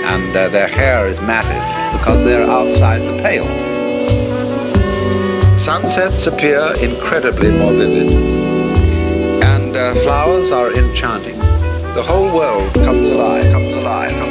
[0.05, 1.63] And uh, their hair is matted
[1.99, 3.47] because they're outside the pale.
[5.57, 8.11] Sunsets appear incredibly more vivid,
[9.43, 11.39] and uh, flowers are enchanting.
[11.95, 14.26] The whole world comes alive, comes alive, comes alive,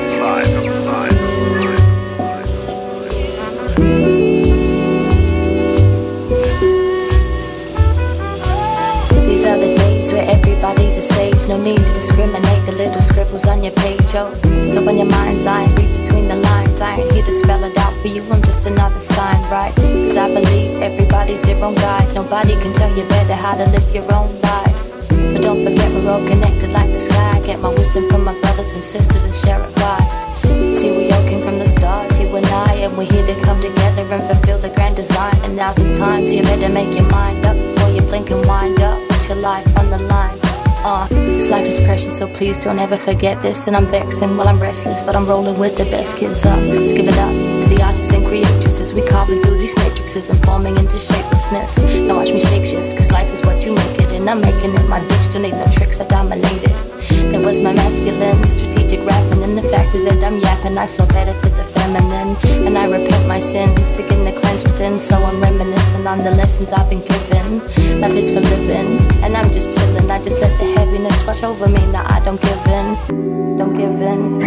[11.48, 14.16] No need to discriminate the little scribbles on your page.
[14.16, 14.34] Oh,
[14.68, 16.80] so when your mind's eye, read between the lines.
[16.80, 18.24] I ain't here to spell it out for you.
[18.32, 19.72] I'm just another sign, right?
[19.76, 22.12] Cause I believe everybody's their own guide.
[22.16, 24.92] Nobody can tell you better how to live your own life.
[25.08, 27.36] But don't forget we're all connected like the sky.
[27.36, 30.76] I get my wisdom from my brothers and sisters and share it wide.
[30.76, 33.60] See, we all came from the stars, you and I, and we're here to come
[33.60, 35.36] together and fulfill the grand design.
[35.44, 38.44] And now's the time, so you better make your mind up before you blink and
[38.46, 38.98] wind up.
[39.10, 40.45] Put your life on the line.
[40.86, 43.66] Uh, this life is precious, so please don't ever forget this.
[43.66, 46.60] And I'm vexing while I'm restless, but I'm rolling with the best kids up.
[46.60, 48.94] So give it up to the artists and creatresses.
[48.94, 51.82] We carving through these matrices and forming into shapelessness.
[51.82, 54.12] Now watch me shapeshift, cause life is what you make it.
[54.12, 56.85] And I'm making it my bitch, don't need no tricks, I dominate it.
[57.30, 60.78] There was my masculine, strategic rapping, and the fact is that I'm yapping.
[60.78, 64.98] I flow better to the feminine, and I repent my sins, begin to cleanse within.
[64.98, 67.60] So I'm reminiscing on the lessons I've been given.
[68.00, 70.10] Life is for living, and I'm just chilling.
[70.10, 71.84] I just let the heaviness wash over me.
[71.86, 74.42] Now I don't give in, don't give in.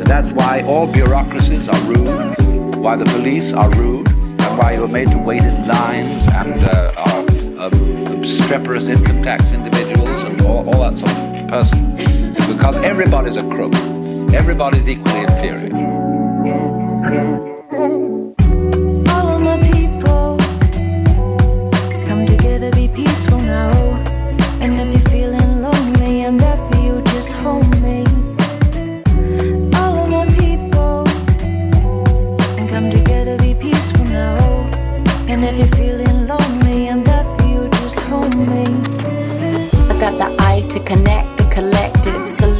[0.00, 4.88] And that's why all bureaucracies are rude, why the police are rude, and why you're
[4.88, 7.70] made to wait in lines and uh, are uh,
[8.12, 11.94] obstreperous income tax individuals and all, all that sort of person.
[12.52, 13.72] Because everybody's a crook.
[14.34, 17.51] Everybody's equally inferior.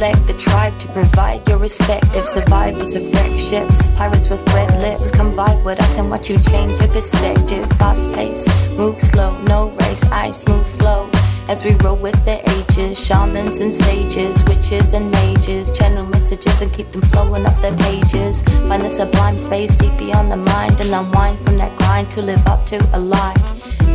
[0.03, 5.09] Select the tribe to provide your respective survivors of wreck ships, pirates with red lips.
[5.09, 7.65] Come vibe with us and watch you change your perspective.
[7.77, 11.09] Fast pace, move slow, no race, I smooth flow.
[11.47, 16.73] As we roll with the ages, shamans and sages, witches and mages, channel messages and
[16.73, 18.41] keep them flowing off their pages.
[18.67, 22.45] Find the sublime space deep beyond the mind and unwind from that grind to live
[22.45, 23.41] up to a lie.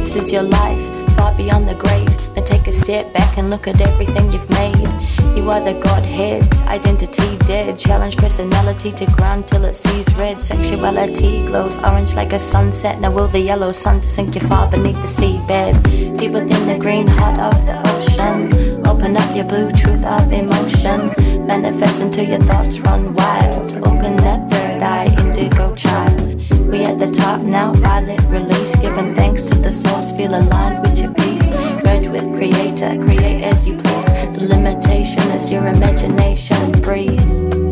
[0.05, 2.09] This is your life, far beyond the grave.
[2.35, 4.89] Now take a step back and look at everything you've made.
[5.37, 6.43] You are the Godhead,
[6.79, 7.79] identity dead.
[7.79, 10.41] Challenge personality to ground till it sees red.
[10.41, 13.01] Sexuality glows orange like a sunset.
[13.01, 15.75] Now will the yellow sun to sink you far beneath the seabed.
[16.19, 18.87] Deep within the green heart of the ocean.
[18.87, 20.99] Open up your blue truth of emotion.
[21.47, 23.75] Manifest until your thoughts run wild.
[23.91, 26.21] Open that eye, indigo child.
[26.69, 28.77] We at the top now, violet release.
[28.77, 31.51] Giving thanks to the source, feel aligned with your peace.
[31.85, 34.07] Merge with creator, create as you please.
[34.35, 36.73] The limitation is your imagination.
[36.81, 37.68] Breathe.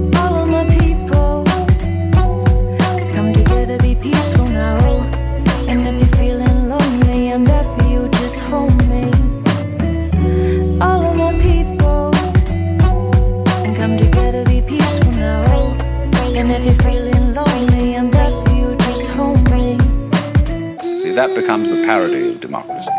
[21.37, 22.91] Becomes the parody of democracy.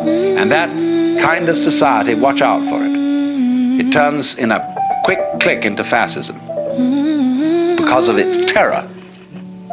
[0.00, 0.70] And that
[1.20, 2.90] kind of society, watch out for it.
[3.80, 4.60] It turns in a
[5.04, 6.38] quick click into fascism
[7.76, 8.88] because of its terror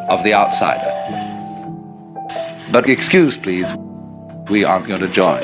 [0.09, 0.91] of the outsider.
[2.71, 3.67] But excuse, please,
[4.49, 5.41] we aren't going to join.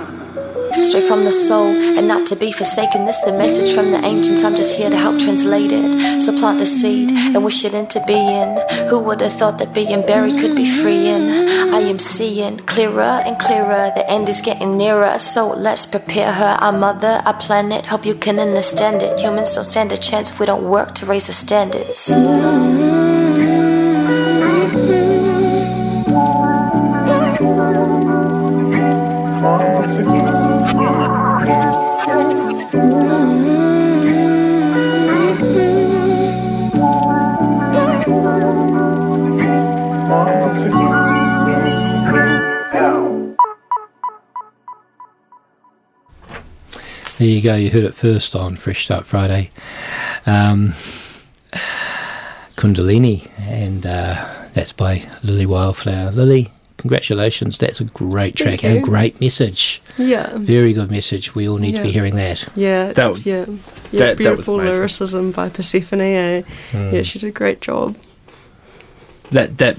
[0.82, 3.04] Straight from the soul and not to be forsaken.
[3.06, 4.44] This the message from the ancients.
[4.44, 6.20] I'm just here to help translate it.
[6.20, 8.58] So plant the seed and wish it into being.
[8.88, 11.30] Who would have thought that being buried could be freeing?
[11.74, 13.90] I am seeing clearer and clearer.
[13.94, 15.18] The end is getting nearer.
[15.18, 17.86] So let's prepare her, our mother, our planet.
[17.86, 19.18] Hope you can understand it.
[19.18, 22.10] Humans don't stand a chance if we don't work to raise the standards.
[47.18, 47.54] There you go.
[47.56, 49.50] You heard it first on Fresh Start Friday.
[50.26, 50.74] Um,
[52.56, 56.10] Kundalini, and uh, that's by Lily Wildflower.
[56.10, 57.56] Lily, congratulations.
[57.58, 59.80] That's a great track and a great message.
[59.96, 60.30] Yeah.
[60.36, 61.34] Very good message.
[61.34, 62.46] We all need to be hearing that.
[62.54, 63.44] Yeah, That- yeah, yeah.
[63.46, 64.78] that- that was beautiful amazing.
[64.78, 66.00] lyricism by Persephone.
[66.02, 66.42] Eh?
[66.72, 66.92] Mm.
[66.92, 67.96] Yeah, she did a great job.
[69.30, 69.76] that that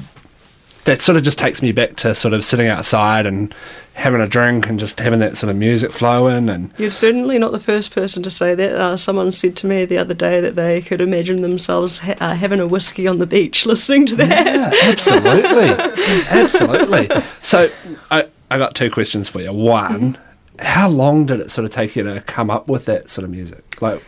[0.88, 3.54] that sort of just takes me back to sort of sitting outside and
[3.94, 7.52] having a drink and just having that sort of music flowing and You're certainly not
[7.52, 8.72] the first person to say that.
[8.74, 12.36] Uh, someone said to me the other day that they could imagine themselves ha- uh,
[12.36, 14.30] having a whiskey on the beach listening to that.
[14.74, 15.70] yeah, absolutely
[16.30, 17.10] absolutely
[17.42, 17.70] so
[18.12, 20.18] i i got two questions for you one
[20.60, 23.30] how long did it sort of take you to come up with that sort of
[23.32, 24.04] music like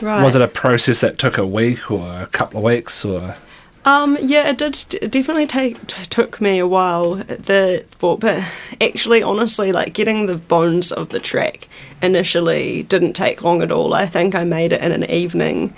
[0.00, 0.22] Right.
[0.22, 3.34] was it a process that took a week or a couple of weeks or
[3.88, 7.14] Um, yeah, it did definitely take took me a while.
[7.14, 8.44] The but
[8.82, 11.68] actually, honestly, like getting the bones of the track
[12.02, 13.94] initially didn't take long at all.
[13.94, 15.74] I think I made it in an evening,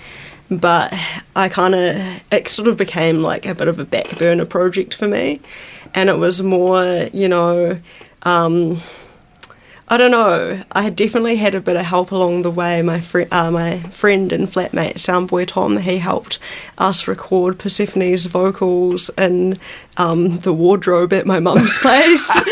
[0.50, 0.92] but
[1.36, 4.92] I kind of it sort of became like a bit of a back burner project
[4.92, 5.40] for me,
[5.94, 7.78] and it was more, you know.
[8.22, 8.82] Um,
[9.92, 10.62] I don't know.
[10.70, 12.80] I had definitely had a bit of help along the way.
[12.80, 16.38] My friend, uh, my friend and flatmate Soundboy Tom, he helped
[16.78, 19.58] us record Persephone's vocals in
[19.96, 22.30] um, the wardrobe at my mum's place.
[22.32, 22.44] I've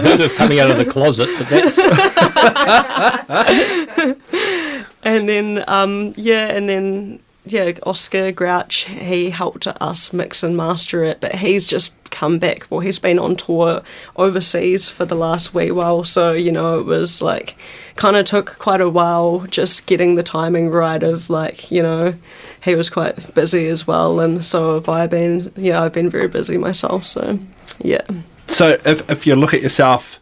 [0.00, 1.76] heard of coming out of the closet, but that's
[5.02, 11.02] and then um, yeah, and then yeah, Oscar Grouch he helped us mix and master
[11.02, 12.66] it, but he's just come back.
[12.70, 13.82] Well, he's been on tour
[14.16, 17.56] overseas for the last wee while, so you know it was like
[17.96, 21.02] kind of took quite a while just getting the timing right.
[21.02, 22.14] Of like you know
[22.62, 25.52] he was quite busy as well, and so have I been.
[25.56, 27.06] Yeah, I've been very busy myself.
[27.06, 27.40] So
[27.80, 28.06] yeah.
[28.46, 30.20] so if if you look at yourself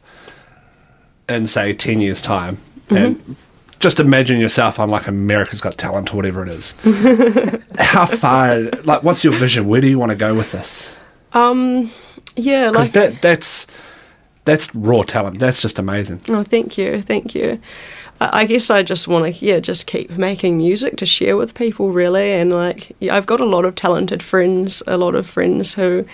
[1.28, 2.56] in say 10 years time
[2.88, 2.96] mm-hmm.
[2.96, 3.36] and
[3.80, 6.74] just imagine yourself on like America's Got Talent or whatever it is.
[7.78, 9.66] How far like what's your vision?
[9.66, 10.94] Where do you want to go with this?
[11.32, 11.90] Um.
[12.36, 12.70] Yeah.
[12.70, 12.92] Like.
[12.92, 13.66] that that's
[14.44, 15.38] that's raw talent.
[15.38, 16.20] That's just amazing.
[16.28, 17.60] Oh, thank you, thank you.
[18.20, 21.54] I I guess I just want to, yeah, just keep making music to share with
[21.54, 22.32] people, really.
[22.32, 26.04] And like, yeah, I've got a lot of talented friends, a lot of friends who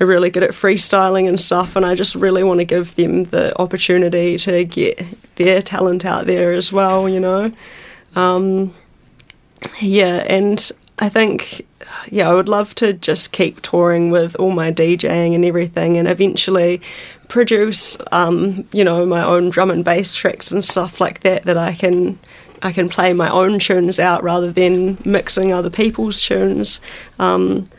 [0.00, 1.76] are really good at freestyling and stuff.
[1.76, 5.04] And I just really want to give them the opportunity to get
[5.36, 7.52] their talent out there as well, you know?
[8.14, 8.74] Um,
[9.80, 11.66] yeah, and I think,
[12.08, 16.08] yeah, I would love to just keep touring with all my DJing and everything, and
[16.08, 16.80] eventually
[17.28, 21.56] produce, um, you know, my own drum and bass tracks and stuff like that that
[21.56, 22.18] I can.
[22.60, 26.80] I can play my own tunes out rather than mixing other people's tunes.
[27.20, 27.70] Um,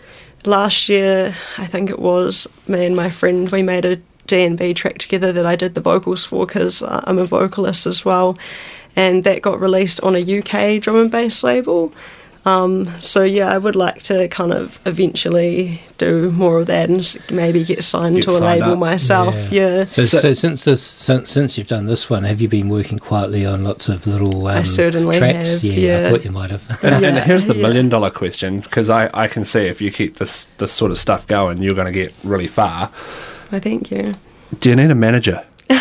[0.45, 3.97] last year, I think it was me and my friend, we made a
[4.27, 8.37] D&B track together that I did the vocals for because I'm a vocalist as well,
[8.95, 11.91] and that got released on a UK drum and bass label.
[12.49, 17.17] Um, so yeah, I would like to kind of eventually do more of that and
[17.31, 18.79] maybe get signed Get to a signed label up.
[18.79, 19.51] myself.
[19.51, 19.85] Yeah.
[19.85, 23.45] So, so, since this since, since you've done this one, have you been working quietly
[23.45, 25.61] on lots of little um, I certainly tracks?
[25.61, 26.07] have, yeah, yeah.
[26.07, 26.83] I thought you might have.
[26.83, 27.61] And, and here's the yeah.
[27.61, 30.97] million dollar question because I, I can see if you keep this, this sort of
[30.97, 32.91] stuff going, you're going to get really far.
[33.51, 34.15] I thank you.
[34.59, 35.43] Do you need a manager?
[35.71, 35.77] I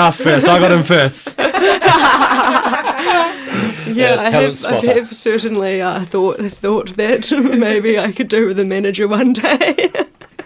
[0.00, 0.48] asked first.
[0.48, 1.36] I got him first.
[3.96, 8.46] Yeah, I talent have, I have, certainly uh, thought thought that maybe I could do
[8.46, 9.90] with a manager one day.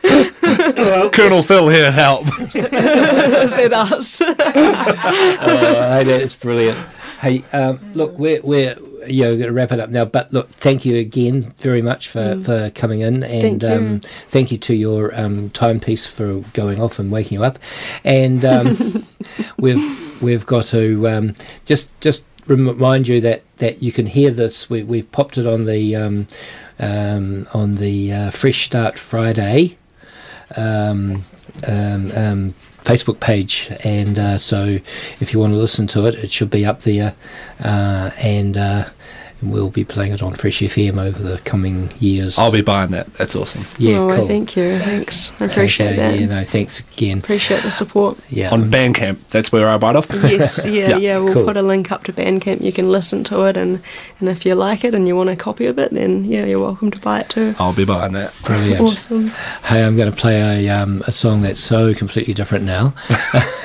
[1.13, 2.27] Colonel Phil here, help.
[2.55, 4.21] Is that us?
[4.23, 6.79] oh, hey, that's brilliant.
[7.21, 10.05] Hey, um, look, we're we're you know, going to wrap it up now.
[10.05, 12.45] But look, thank you again very much for, Mm.
[12.45, 13.69] for coming in, and Thank you.
[13.69, 17.59] Um, thank you to your um, timepiece for going off and waking you up.
[18.05, 19.07] And um,
[19.59, 24.69] we've we've got to um, just just remind you that, that you can hear this.
[24.69, 26.29] We, we've popped it on the um,
[26.79, 29.77] um, on the uh, Fresh Start Friday
[30.57, 31.23] um,
[31.67, 32.55] um, um,
[32.85, 34.79] Facebook page, and uh, so
[35.21, 37.15] if you want to listen to it, it should be up there,
[37.63, 38.89] uh, and uh,
[39.43, 42.39] we'll be playing it on Fresh FM over the coming years.
[42.39, 43.13] I'll be buying that.
[43.15, 43.65] That's awesome.
[43.79, 44.27] Yeah, oh, cool.
[44.27, 44.79] thank you.
[44.79, 45.33] Thanks.
[45.41, 46.21] I appreciate Okay, that.
[46.21, 47.19] Yeah, no, thanks again.
[47.19, 48.19] Appreciate the support.
[48.29, 50.11] Yeah, On Bandcamp, that's where I bite off.
[50.11, 51.19] Yes, yeah, yeah.
[51.19, 51.45] We'll cool.
[51.45, 52.61] put a link up to Bandcamp.
[52.61, 53.83] You can listen to it, and,
[54.19, 56.61] and if you like it and you want a copy of it, then yeah, you're
[56.61, 57.55] welcome to buy it too.
[57.59, 58.35] I'll be buying that.
[58.45, 58.81] Brilliant.
[58.81, 59.29] Awesome.
[59.65, 62.95] Hey, I'm going to play a um, a song that's so completely different now.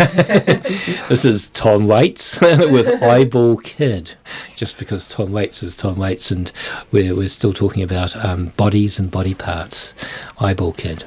[1.10, 4.12] this is Tom Waits with Eyeball Kid,
[4.56, 6.52] just because Tom Waits is Tom Waits, and
[6.92, 9.94] we're we're still talking about um, bodies and body parts.
[10.40, 11.04] Eyeball Kid.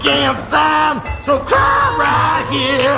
[0.00, 1.00] Can't sign.
[1.22, 2.94] So cry right here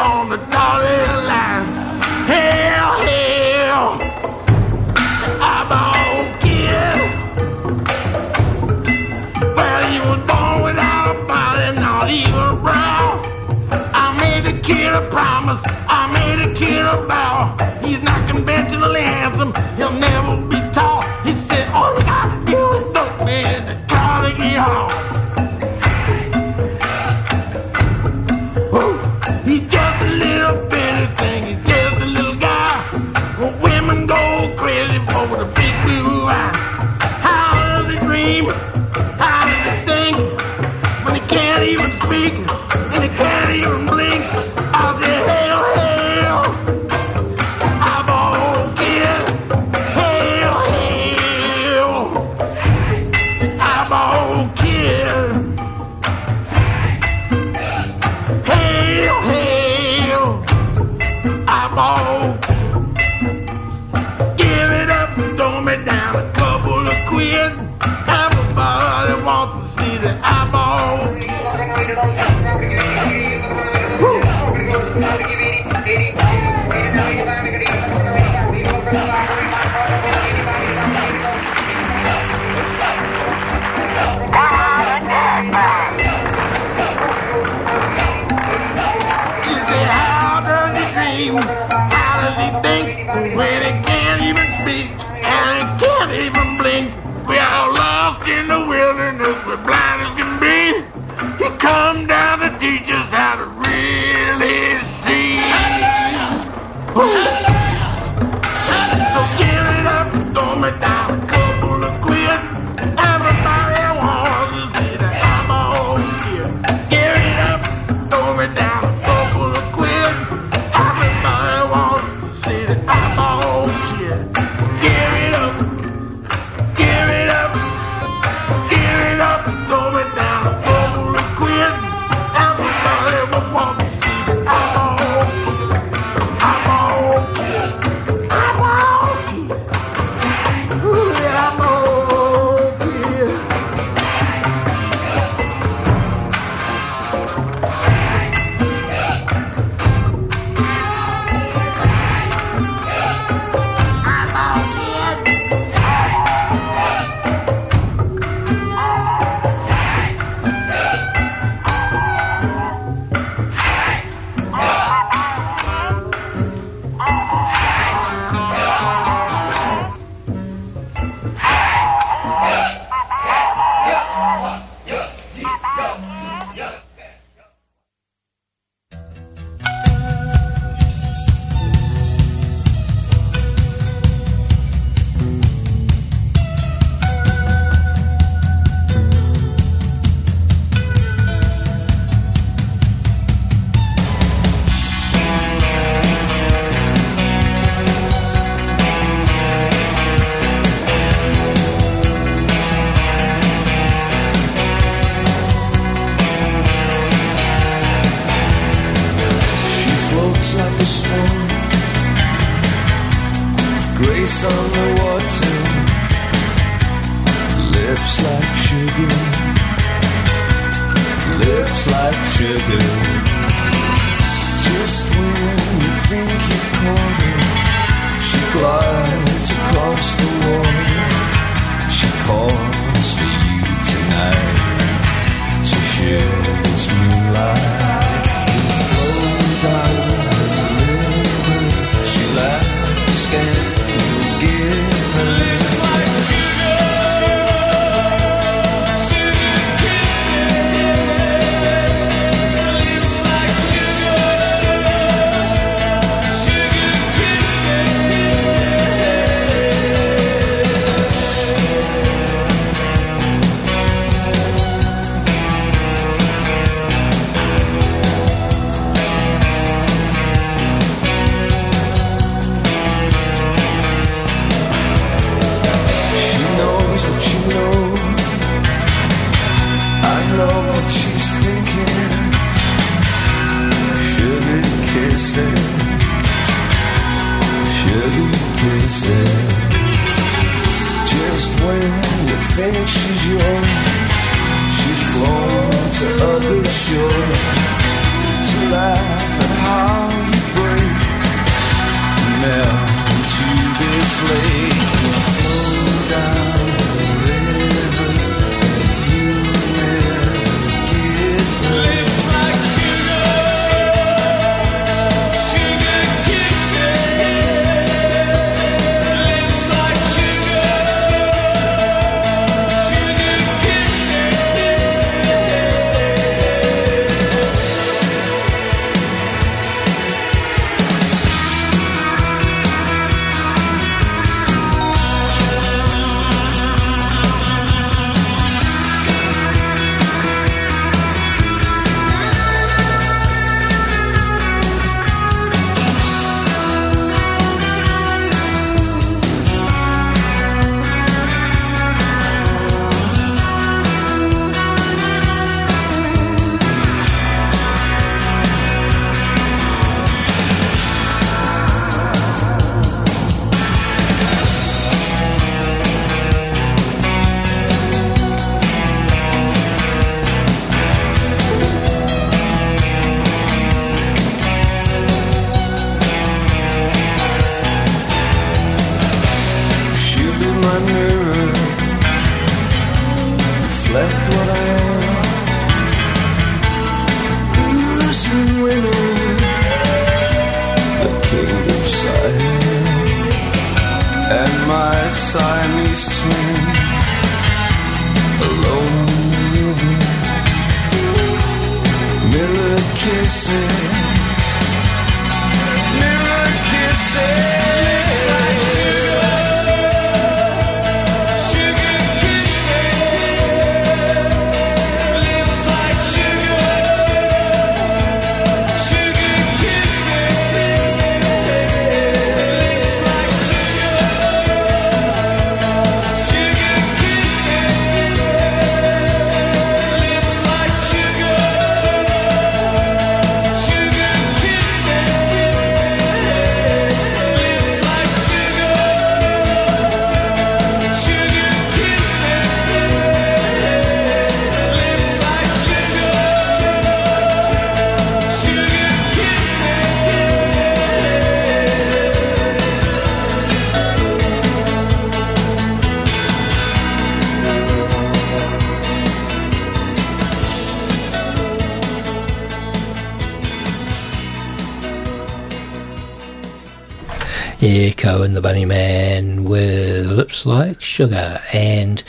[470.80, 471.42] Sugar.
[471.52, 472.02] And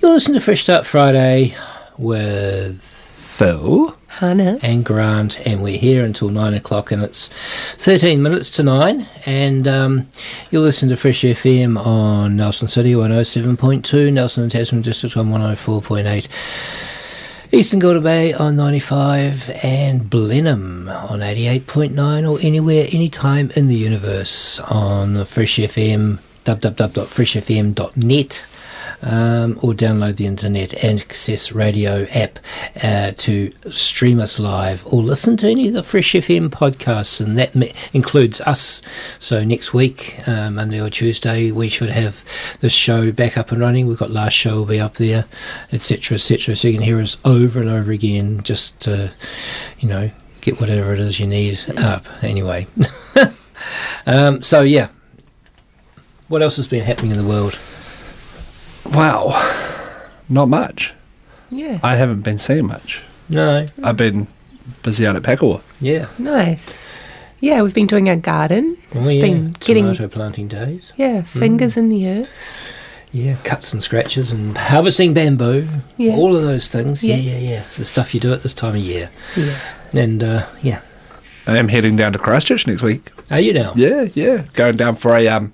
[0.00, 1.54] you'll listen to Fresh Start Friday
[1.98, 5.40] with Phil, Hannah, and Grant.
[5.46, 7.28] And we're here until nine o'clock, and it's
[7.78, 9.06] 13 minutes to nine.
[9.26, 10.08] And um,
[10.50, 16.28] you'll listen to Fresh FM on Nelson City 107.2, Nelson and Tasman District on 104.8.
[17.52, 24.60] Eastern Golden Bay on 95 and Blenheim on 88.9 or anywhere, anytime in the universe
[24.60, 28.44] on the Fresh FM, www.freshfm.net
[29.02, 32.38] um, or download the internet access radio app
[32.82, 37.38] uh, to stream us live or listen to any of the Fresh FM podcasts and
[37.38, 38.82] that me- includes us.
[39.18, 42.24] So next week, uh, Monday or Tuesday, we should have
[42.60, 43.86] this show back up and running.
[43.86, 45.24] We've got last show will be up there,
[45.72, 46.56] etc., etc.
[46.56, 49.12] So you can hear us over and over again, just to,
[49.78, 50.10] you know,
[50.40, 52.04] get whatever it is you need up.
[52.22, 52.66] Anyway,
[54.06, 54.88] um, so yeah.
[56.30, 57.58] What else has been happening in the world?
[58.86, 59.32] Wow,
[60.28, 60.94] not much.
[61.50, 61.80] Yeah.
[61.82, 63.02] I haven't been seeing much.
[63.28, 63.66] No.
[63.82, 64.28] I've been
[64.84, 65.60] busy out at Pekawa.
[65.80, 66.06] Yeah.
[66.18, 66.88] Nice.
[67.40, 68.76] Yeah, we've been doing our garden.
[68.94, 69.20] Oh, It's yeah.
[69.22, 70.92] been getting Tomato planting days.
[70.96, 72.30] yeah fingers in the earth.
[73.10, 75.66] Yeah, cuts and scratches and harvesting bamboo.
[75.96, 76.12] Yeah.
[76.14, 77.02] All of those things.
[77.02, 77.32] Yeah, Yeah.
[77.38, 77.64] yeah, yeah.
[77.76, 79.10] The stuff you do at this time of year.
[79.36, 79.56] Yeah.
[79.94, 80.80] And uh, yeah.
[81.46, 83.10] I am heading down to Christchurch next week.
[83.30, 83.72] Are you now?
[83.74, 84.44] Yeah, yeah.
[84.54, 85.52] Going down for a um,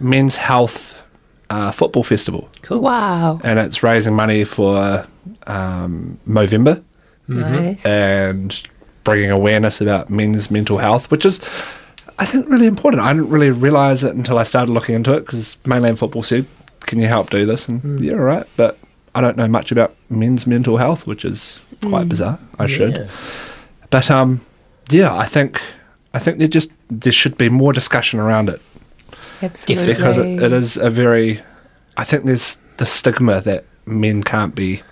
[0.00, 1.02] men's health
[1.50, 2.48] uh, football festival.
[2.62, 2.80] Cool.
[2.80, 3.40] Wow.
[3.44, 5.06] And it's raising money for
[5.46, 6.82] um, Movember
[7.28, 7.84] Nice.
[7.84, 8.66] and
[9.04, 11.40] bringing awareness about men's mental health, which is,
[12.18, 13.02] I think, really important.
[13.02, 16.46] I didn't really realise it until I started looking into it because Mainland Football said,
[16.80, 17.68] Can you help do this?
[17.68, 18.46] And yeah, right.
[18.56, 18.78] But
[19.14, 22.08] I don't know much about men's mental health, which is quite Mm.
[22.08, 22.38] bizarre.
[22.58, 23.08] I should.
[23.90, 24.40] But um,
[24.90, 25.60] yeah, I think
[26.14, 28.60] I think there just there should be more discussion around it
[29.42, 29.94] Absolutely.
[29.94, 31.40] because it, it is a very.
[31.96, 34.82] I think there's the stigma that men can't be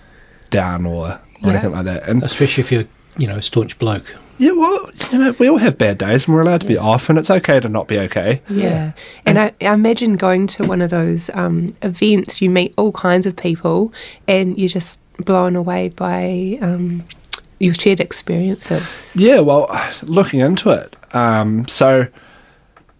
[0.49, 1.49] down or, or Yeah.
[1.51, 2.85] anything like that, and Especially if you're,
[3.17, 4.05] you know, a staunch bloke.
[4.37, 7.09] yeah, well, you know, we all have bad days, and we're allowed to be off,
[7.09, 8.41] and it's okay to not be okay.
[8.49, 8.91] Yeah.
[9.25, 13.25] And I, I imagine going to one of those um, events, you meet all kinds
[13.25, 13.93] of people
[14.27, 17.03] and you're just blown away by um,
[17.59, 19.13] your shared experiences.
[19.15, 19.69] Yeah, well,
[20.03, 22.07] looking into it, um, so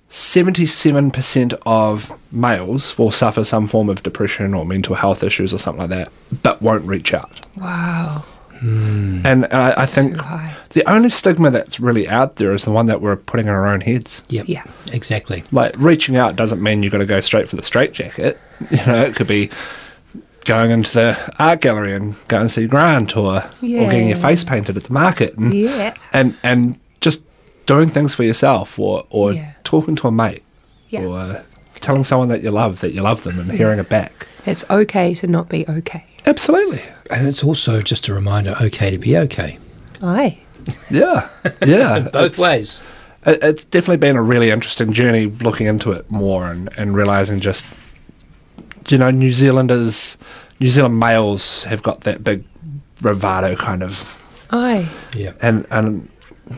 [0.10, 5.58] seventy-seven percent of males will suffer some form of depression or mental health issues or
[5.58, 6.12] something like that,
[6.44, 7.42] but won't reach out.
[7.58, 8.24] Wow.
[8.62, 10.18] And I, I think
[10.70, 13.68] the only stigma that's really out there is the one that we're putting in our
[13.68, 14.24] own heads.
[14.30, 14.46] Yep.
[14.48, 14.64] Yeah.
[14.92, 15.44] Exactly.
[15.52, 18.40] Like reaching out doesn't mean you've got to go straight for the straitjacket.
[18.72, 19.50] You know, it could be
[20.46, 24.44] going into the art gallery and going and see Grant or or getting your face
[24.44, 25.94] painted at the market and Yeah.
[26.14, 27.22] and and just
[27.66, 29.52] doing things for yourself or or Yeah.
[29.64, 30.44] talking to a mate
[30.90, 31.02] Yeah.
[31.02, 31.44] or
[31.82, 34.28] telling someone that you love that you love them and hearing it back.
[34.46, 36.06] It's okay to not be okay.
[36.26, 36.82] Absolutely.
[37.12, 39.58] And it's also just a reminder okay to be okay.
[40.02, 40.38] Aye.
[40.90, 41.28] Yeah.
[41.66, 42.00] Yeah.
[42.14, 42.80] Both It's- ways.
[43.26, 47.40] it- it's definitely been a really interesting journey looking into it more and, and realizing
[47.40, 47.66] just
[48.90, 50.18] you know New Zealanders
[50.60, 52.44] New Zealand males have got that big
[53.02, 54.22] bravado kind of
[54.52, 54.88] Aye.
[55.16, 55.34] Yeah.
[55.42, 56.10] and and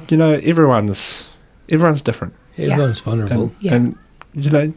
[0.10, 1.28] you know everyone's
[1.70, 3.44] everyone's different Everyone's vulnerable.
[3.44, 3.74] and, Yeah.
[3.76, 3.98] and
[4.34, 4.74] you know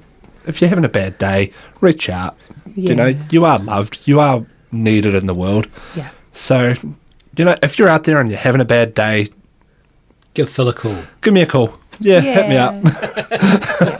[0.46, 2.36] if you're having a bad day reach out
[2.74, 2.90] Yeah.
[2.90, 5.66] you know you are loved you are needed in the world
[5.96, 6.10] Yeah.
[6.32, 6.74] so
[7.36, 9.28] you know if you're out there and you're having a bad day
[10.34, 10.96] Give Phil a call.
[11.22, 12.74] give me a call yeah, hit me up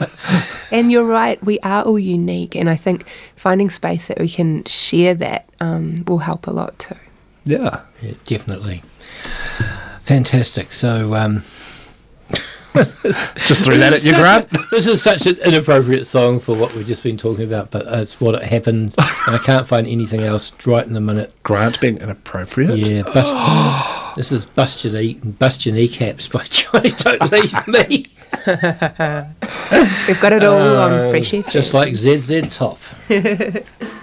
[0.71, 4.63] And you're right, we are all unique, and I think finding space that we can
[4.63, 6.95] share that um, will help a lot too.
[7.43, 7.81] Yeah.
[8.01, 8.83] Yeah, definitely.
[10.03, 10.71] Fantastic.
[10.71, 11.43] So, um,
[12.73, 14.49] Just threw that at you, Grant.
[14.71, 18.21] this is such an inappropriate song for what we've just been talking about, but it's
[18.21, 18.95] what it happened,
[19.27, 21.33] and I can't find anything else right in the minute.
[21.43, 22.77] Grant being inappropriate.
[22.77, 28.07] Yeah, bust, this is Bust Your, knee, Bust Your Kneecaps by Johnny Don't Leave Me.
[30.07, 31.51] We've got it all on Uh, Fresh FM.
[31.51, 32.79] Just like ZZ Top.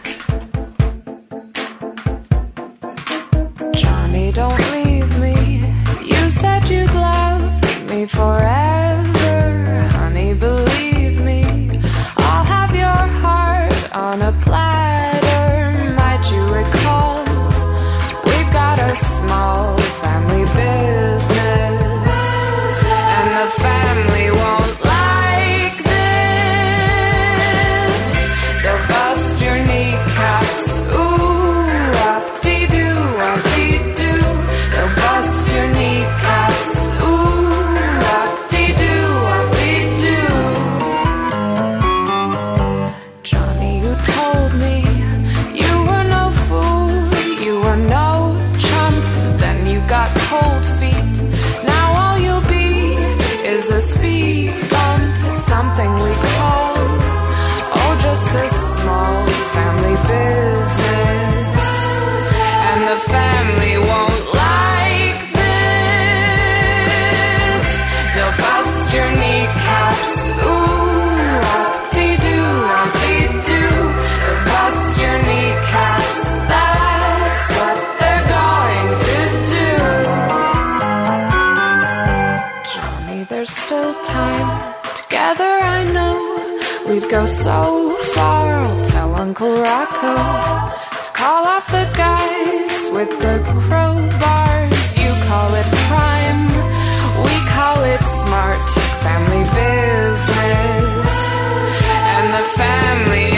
[87.09, 88.61] go so far.
[88.61, 90.15] I'll tell Uncle Rocco
[91.05, 94.87] to call off the guys with the crowbars.
[95.03, 96.49] You call it crime,
[97.25, 98.61] we call it smart
[99.05, 101.09] family business.
[102.15, 103.38] And the family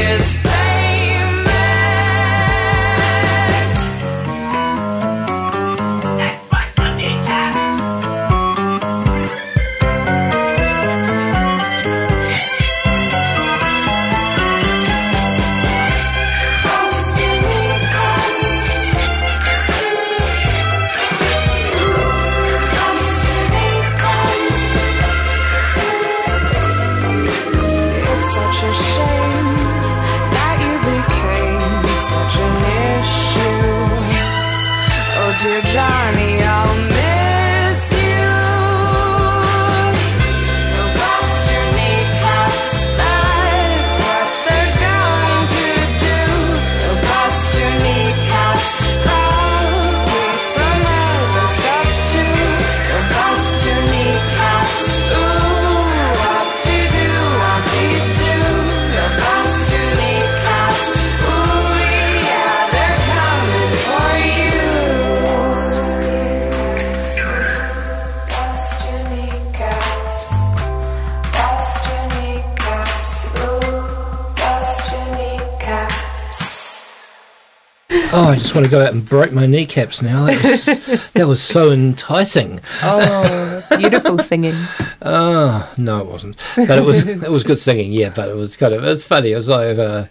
[78.13, 80.27] Oh, I just want to go out and break my kneecaps now.
[80.27, 80.67] That was,
[81.13, 82.61] that was so enticing.
[82.83, 84.57] Oh, beautiful singing.
[85.01, 86.37] Oh no, it wasn't.
[86.57, 87.93] But it was it was good singing.
[87.93, 89.31] Yeah, but it was kind of it's funny.
[89.31, 90.09] It was like a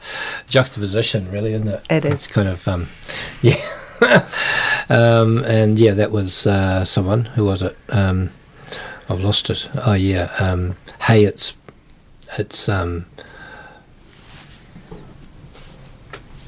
[0.48, 1.84] juxtaposition, really, isn't it?
[1.90, 2.14] It is.
[2.14, 2.88] It's kind of um,
[3.42, 3.60] yeah.
[4.88, 7.26] um, and yeah, that was uh, someone.
[7.26, 7.76] Who was it?
[7.90, 8.32] Um,
[9.10, 9.68] I've lost it.
[9.76, 10.32] Oh yeah.
[10.40, 11.54] Um, hey, it's
[12.38, 13.08] it's um,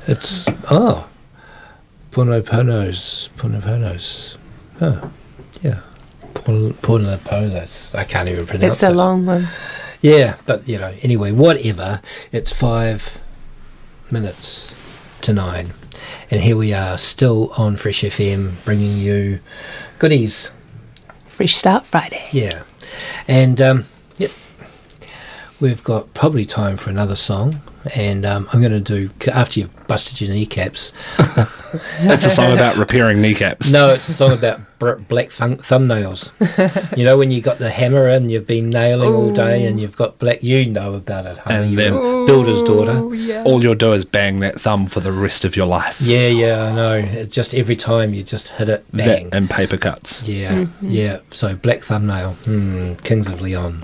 [0.08, 1.10] it's oh,
[2.12, 4.38] Ponoponos, Ponoponos.
[4.82, 5.12] Oh,
[5.62, 5.80] yeah.
[6.34, 7.96] Pon- Ponoponos.
[7.96, 8.68] I can't even pronounce it.
[8.68, 8.96] It's a it.
[8.96, 9.48] long one.
[10.02, 12.02] Yeah, but you know, anyway, whatever.
[12.32, 13.20] It's five
[14.10, 14.74] minutes
[15.22, 15.74] to nine,
[16.32, 19.40] and here we are, still on Fresh FM, bringing you
[20.00, 20.52] goodies.
[21.26, 22.24] Fresh Start Friday.
[22.32, 22.64] Yeah,
[23.28, 23.86] and um,
[24.18, 24.32] yep,
[25.62, 27.62] we've got probably time for another song,
[27.96, 30.92] and um, I'm going to do after you've busted your kneecaps.
[32.04, 33.72] That's a song about repairing kneecaps.
[33.72, 36.32] No, it's a song about br- black thumb- thumbnails.
[36.98, 39.96] you know, when you got the hammer and you've been nailing all day, and you've
[39.96, 40.44] got black.
[40.44, 41.70] You know about it, honey.
[41.70, 42.98] And then a builder's daughter.
[43.46, 46.02] all you'll do is bang that thumb for the rest of your life.
[46.02, 46.94] Yeah, yeah, I know.
[46.96, 49.30] It's just every time you just hit it, bang.
[49.30, 50.28] That and paper cuts.
[50.28, 51.20] Yeah, yeah.
[51.32, 53.84] So black thumbnail, hmm, Kings of Leon.